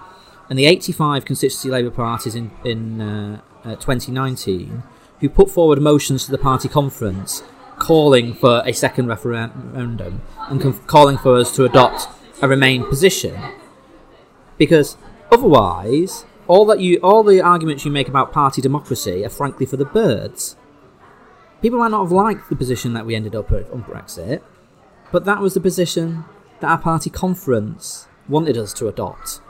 and 0.48 0.58
the 0.58 0.66
85 0.66 1.24
constituency 1.24 1.70
Labour 1.70 1.90
parties 1.90 2.34
in 2.34 2.50
in 2.64 3.00
uh, 3.00 3.40
uh, 3.64 3.76
2019 3.76 4.82
who 5.20 5.28
put 5.28 5.50
forward 5.50 5.80
motions 5.80 6.24
to 6.24 6.30
the 6.30 6.38
party 6.38 6.68
conference 6.68 7.42
calling 7.78 8.34
for 8.34 8.62
a 8.64 8.72
second 8.72 9.06
referendum 9.06 10.22
and 10.48 10.60
com- 10.60 10.78
calling 10.86 11.16
for 11.18 11.36
us 11.36 11.54
to 11.56 11.64
adopt 11.64 12.08
a 12.40 12.48
Remain 12.48 12.84
position. 12.84 13.40
Because 14.58 14.96
otherwise 15.30 16.24
all 16.48 16.66
that 16.66 16.80
you 16.80 16.98
all 16.98 17.22
the 17.22 17.40
arguments 17.40 17.84
you 17.84 17.90
make 17.90 18.08
about 18.08 18.32
party 18.32 18.60
democracy 18.60 19.24
are 19.24 19.30
frankly 19.30 19.64
for 19.64 19.76
the 19.76 19.84
birds 19.84 20.56
people 21.62 21.78
might 21.78 21.90
not 21.90 22.02
have 22.02 22.12
liked 22.12 22.50
the 22.50 22.56
position 22.56 22.92
that 22.92 23.06
we 23.06 23.14
ended 23.14 23.34
up 23.34 23.50
with 23.50 23.72
on 23.72 23.84
Brexit, 23.84 24.42
but 25.10 25.24
that 25.24 25.40
was 25.40 25.54
the 25.54 25.60
position 25.60 26.24
that 26.60 26.68
our 26.68 26.78
party 26.78 27.08
conference 27.08 28.06
wanted 28.28 28.58
us 28.58 28.72
to 28.74 28.88
adopt. 28.88 29.40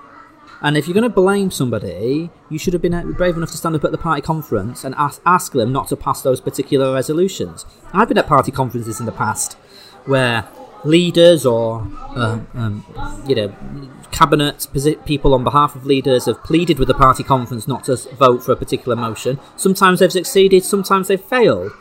And 0.61 0.77
if 0.77 0.87
you're 0.87 0.95
going 0.95 1.03
to 1.03 1.09
blame 1.11 1.51
somebody, 1.51 2.31
you 2.49 2.59
should 2.59 2.73
have 2.73 2.83
been 2.83 3.13
brave 3.13 3.37
enough 3.37 3.51
to 3.51 3.57
stand 3.57 3.75
up 3.75 3.83
at 3.83 3.91
the 3.91 3.99
party 3.99 4.23
conference 4.23 4.85
and 4.85 4.95
ask, 4.97 5.21
ask 5.27 5.53
them 5.53 5.73
not 5.73 5.89
to 5.89 5.97
pass 5.97 6.23
those 6.23 6.41
particular 6.41 6.95
resolutions. 6.95 7.67
I've 7.93 8.07
been 8.07 8.19
at 8.19 8.29
party 8.29 8.53
conferences 8.53 9.01
in 9.01 9.07
the 9.07 9.13
past 9.13 9.55
where 10.05 10.47
leaders 10.85 11.45
or 11.47 11.87
uh, 12.17 12.41
um, 12.55 12.85
you 13.27 13.35
know 13.37 13.55
cabinet 14.11 14.67
people 15.05 15.33
on 15.33 15.45
behalf 15.45 15.77
of 15.77 15.87
leaders 15.87 16.27
have 16.27 16.43
pleaded 16.43 16.79
with 16.79 16.89
the 16.89 16.95
party 16.95 17.23
conference 17.23 17.69
not 17.69 17.85
to 17.85 17.97
vote 18.15 18.43
for 18.43 18.53
a 18.53 18.57
particular 18.57 18.97
motion. 18.97 19.39
Sometimes 19.57 20.01
they've 20.01 20.13
succeeded, 20.13 20.65
sometimes 20.65 21.09
they've 21.09 21.21
failed. 21.21 21.73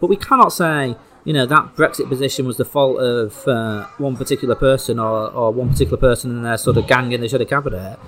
But 0.00 0.08
we 0.08 0.16
cannot 0.16 0.52
say, 0.52 0.96
you 1.24 1.32
know, 1.32 1.46
that 1.46 1.74
Brexit 1.74 2.08
position 2.08 2.46
was 2.46 2.56
the 2.56 2.64
fault 2.64 2.98
of 2.98 3.46
uh, 3.48 3.86
one 3.98 4.16
particular 4.16 4.54
person 4.54 4.98
or, 4.98 5.30
or 5.30 5.52
one 5.52 5.70
particular 5.70 5.96
person 5.96 6.30
in 6.30 6.42
their 6.42 6.58
sort 6.58 6.76
of 6.76 6.86
gang 6.86 7.12
in 7.12 7.20
the 7.20 7.40
of 7.40 7.48
cabinet 7.48 7.98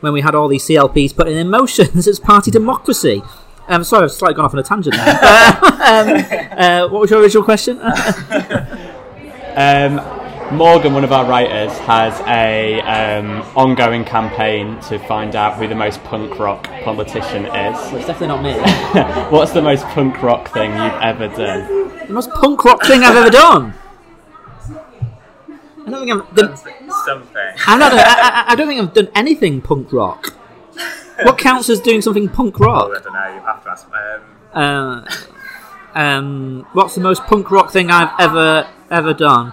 when 0.00 0.12
we 0.12 0.20
had 0.20 0.34
all 0.34 0.48
these 0.48 0.64
CLPs 0.64 1.14
putting 1.14 1.36
in 1.36 1.48
motions 1.48 2.08
as 2.08 2.18
party 2.18 2.50
democracy. 2.50 3.22
Um, 3.68 3.84
sorry, 3.84 4.04
I've 4.04 4.12
slightly 4.12 4.34
gone 4.34 4.46
off 4.46 4.54
on 4.54 4.60
a 4.60 4.62
tangent 4.62 4.96
there. 4.96 5.08
um, 5.64 6.58
uh, 6.58 6.88
what 6.88 7.02
was 7.02 7.10
your 7.10 7.20
original 7.20 7.44
question? 7.44 7.80
Um, 9.54 10.21
Morgan, 10.52 10.92
one 10.94 11.04
of 11.04 11.12
our 11.12 11.24
writers, 11.24 11.76
has 11.80 12.18
a 12.26 12.80
um, 12.82 13.42
ongoing 13.56 14.04
campaign 14.04 14.78
to 14.82 14.98
find 14.98 15.34
out 15.34 15.56
who 15.56 15.66
the 15.66 15.74
most 15.74 16.02
punk 16.04 16.38
rock 16.38 16.64
politician 16.84 17.46
is. 17.46 17.52
well, 17.74 17.96
it's 17.96 18.06
definitely 18.06 18.28
not 18.28 18.42
me. 18.42 19.30
What's 19.36 19.52
the 19.52 19.62
most 19.62 19.84
punk 19.86 20.22
rock 20.22 20.48
thing 20.52 20.70
you've 20.72 21.02
ever 21.02 21.28
done? 21.28 21.88
The 22.06 22.12
most 22.12 22.30
punk 22.30 22.64
rock 22.64 22.82
thing 22.84 23.02
I've 23.02 23.16
ever 23.16 23.30
done. 23.30 23.74
I 25.86 25.90
don't 25.90 26.06
think 26.06 26.12
I've 26.12 26.34
done. 26.36 26.56
Something. 27.04 27.52
I'm 27.66 27.78
not. 27.78 27.92
I, 27.92 27.98
I, 28.02 28.44
I 28.48 28.54
don't 28.54 28.68
think 28.68 28.80
I've 28.80 28.94
done 28.94 29.08
anything 29.14 29.60
punk 29.60 29.92
rock. 29.92 30.34
What 31.24 31.38
counts 31.38 31.68
as 31.70 31.80
doing 31.80 32.02
something 32.02 32.28
punk 32.28 32.60
Oh, 32.60 32.64
I 32.64 32.66
rock? 32.66 33.04
don't 33.04 33.12
know. 33.12 33.34
You 33.34 33.40
have 33.40 33.62
to 33.64 33.70
ask. 33.70 33.88
Um, 34.54 35.06
Uh, 35.94 35.98
um, 35.98 36.66
what's 36.72 36.94
the 36.94 37.00
most 37.00 37.22
punk 37.24 37.50
rock 37.50 37.70
thing 37.70 37.90
I've 37.90 38.12
ever 38.20 38.68
ever 38.90 39.12
done? 39.14 39.52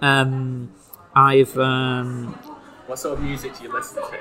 Um, 0.00 0.72
I've 1.14 1.56
um, 1.58 2.28
what 2.86 2.98
sort 2.98 3.18
of 3.18 3.24
music 3.24 3.56
do 3.56 3.64
you 3.64 3.72
listen 3.72 4.02
to? 4.02 4.18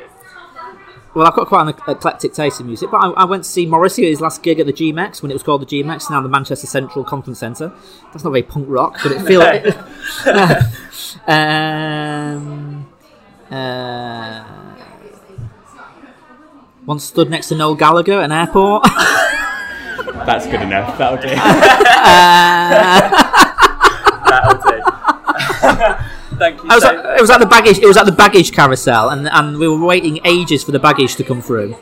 well, 1.15 1.25
I've 1.27 1.35
got 1.35 1.47
quite 1.47 1.63
an 1.63 1.69
eclectic 1.87 2.33
taste 2.33 2.59
in 2.59 2.67
music, 2.67 2.91
but 2.91 2.97
I, 2.97 3.09
I 3.09 3.25
went 3.25 3.43
to 3.43 3.49
see 3.49 3.65
Morrissey 3.65 4.03
at 4.05 4.09
his 4.09 4.21
last 4.21 4.43
gig 4.43 4.59
at 4.59 4.67
the 4.67 4.73
G-Mex 4.73 5.23
when 5.23 5.31
it 5.31 5.33
was 5.33 5.41
called 5.43 5.61
the 5.61 5.65
G-Mex, 5.65 6.09
now 6.09 6.21
the 6.21 6.29
Manchester 6.29 6.67
Central 6.67 7.03
Conference 7.03 7.39
Centre. 7.39 7.73
That's 8.11 8.23
not 8.23 8.29
very 8.29 8.43
punk 8.43 8.67
rock, 8.69 8.99
but 9.01 9.11
it 9.13 9.21
feels. 9.21 9.43
um, 11.27 12.87
uh, 13.49 14.45
once 16.85 17.03
stood 17.05 17.29
next 17.29 17.49
to 17.49 17.55
Noel 17.55 17.75
Gallagher 17.75 18.19
at 18.19 18.25
an 18.25 18.31
airport. 18.31 18.83
That's 20.25 20.45
good 20.45 20.61
enough. 20.61 20.97
That'll 20.97 21.17
do. 21.17 21.35
That'll 21.35 23.09
do. 23.43 23.48
Thank 26.39 26.63
you. 26.63 26.69
I 26.69 26.75
was 26.75 26.83
so 26.83 26.97
at, 26.97 27.17
it 27.17 27.21
was 27.21 27.29
at 27.29 27.39
the 27.39 27.45
baggage. 27.45 27.77
It 27.79 27.85
was 27.85 27.97
at 27.97 28.05
the 28.05 28.11
baggage 28.11 28.51
carousel, 28.51 29.09
and 29.09 29.27
and 29.27 29.57
we 29.57 29.67
were 29.67 29.85
waiting 29.85 30.19
ages 30.23 30.63
for 30.63 30.71
the 30.71 30.79
baggage 30.79 31.15
to 31.17 31.23
come 31.23 31.41
through, 31.41 31.75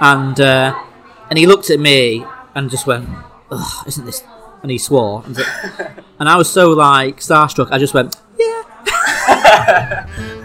and 0.00 0.40
uh, 0.40 0.78
and 1.28 1.38
he 1.38 1.46
looked 1.46 1.68
at 1.70 1.80
me 1.80 2.24
and 2.54 2.70
just 2.70 2.86
went, 2.86 3.08
Ugh, 3.50 3.86
"Isn't 3.86 4.06
this?" 4.06 4.22
And 4.62 4.70
he 4.70 4.78
swore, 4.78 5.22
and, 5.26 5.38
and 6.18 6.28
I 6.28 6.36
was 6.36 6.50
so 6.50 6.70
like 6.70 7.18
starstruck. 7.18 7.68
I 7.70 7.78
just 7.78 7.94
went, 7.94 8.16
"Yeah." 8.38 8.64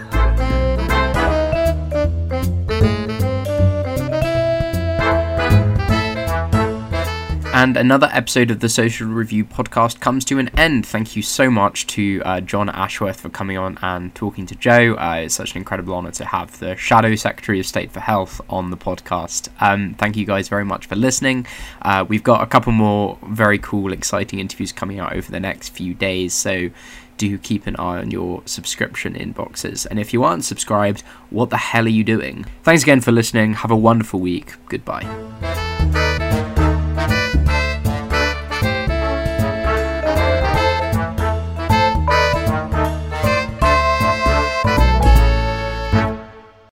And 7.54 7.76
another 7.76 8.10
episode 8.12 8.50
of 8.50 8.58
the 8.58 8.68
Social 8.68 9.06
Review 9.06 9.44
podcast 9.44 10.00
comes 10.00 10.24
to 10.24 10.40
an 10.40 10.48
end. 10.58 10.84
Thank 10.84 11.14
you 11.14 11.22
so 11.22 11.48
much 11.48 11.86
to 11.86 12.20
uh, 12.24 12.40
Jon 12.40 12.68
Ashworth 12.68 13.20
for 13.20 13.28
coming 13.28 13.56
on 13.56 13.78
and 13.80 14.12
talking 14.12 14.44
to 14.46 14.56
Joe. 14.56 14.96
Uh, 14.96 15.20
it's 15.24 15.36
such 15.36 15.52
an 15.52 15.58
incredible 15.58 15.94
honour 15.94 16.10
to 16.10 16.24
have 16.24 16.58
the 16.58 16.74
Shadow 16.74 17.14
Secretary 17.14 17.60
of 17.60 17.66
State 17.66 17.92
for 17.92 18.00
Health 18.00 18.40
on 18.50 18.70
the 18.70 18.76
podcast. 18.76 19.50
Um, 19.60 19.94
thank 19.94 20.16
you 20.16 20.26
guys 20.26 20.48
very 20.48 20.64
much 20.64 20.86
for 20.86 20.96
listening. 20.96 21.46
Uh, 21.80 22.04
we've 22.08 22.24
got 22.24 22.42
a 22.42 22.46
couple 22.46 22.72
more 22.72 23.18
very 23.28 23.58
cool, 23.60 23.92
exciting 23.92 24.40
interviews 24.40 24.72
coming 24.72 24.98
out 24.98 25.14
over 25.14 25.30
the 25.30 25.38
next 25.38 25.68
few 25.68 25.94
days, 25.94 26.34
so 26.34 26.70
do 27.18 27.38
keep 27.38 27.68
an 27.68 27.76
eye 27.76 27.98
on 27.98 28.10
your 28.10 28.42
subscription 28.46 29.14
inboxes. 29.14 29.86
And 29.86 30.00
if 30.00 30.12
you 30.12 30.24
aren't 30.24 30.44
subscribed, 30.44 31.02
what 31.30 31.50
the 31.50 31.56
hell 31.56 31.84
are 31.84 31.88
you 31.88 32.02
doing? 32.02 32.46
Thanks 32.64 32.82
again 32.82 33.00
for 33.00 33.12
listening. 33.12 33.54
Have 33.54 33.70
a 33.70 33.76
wonderful 33.76 34.18
week. 34.18 34.54
Goodbye. 34.66 35.73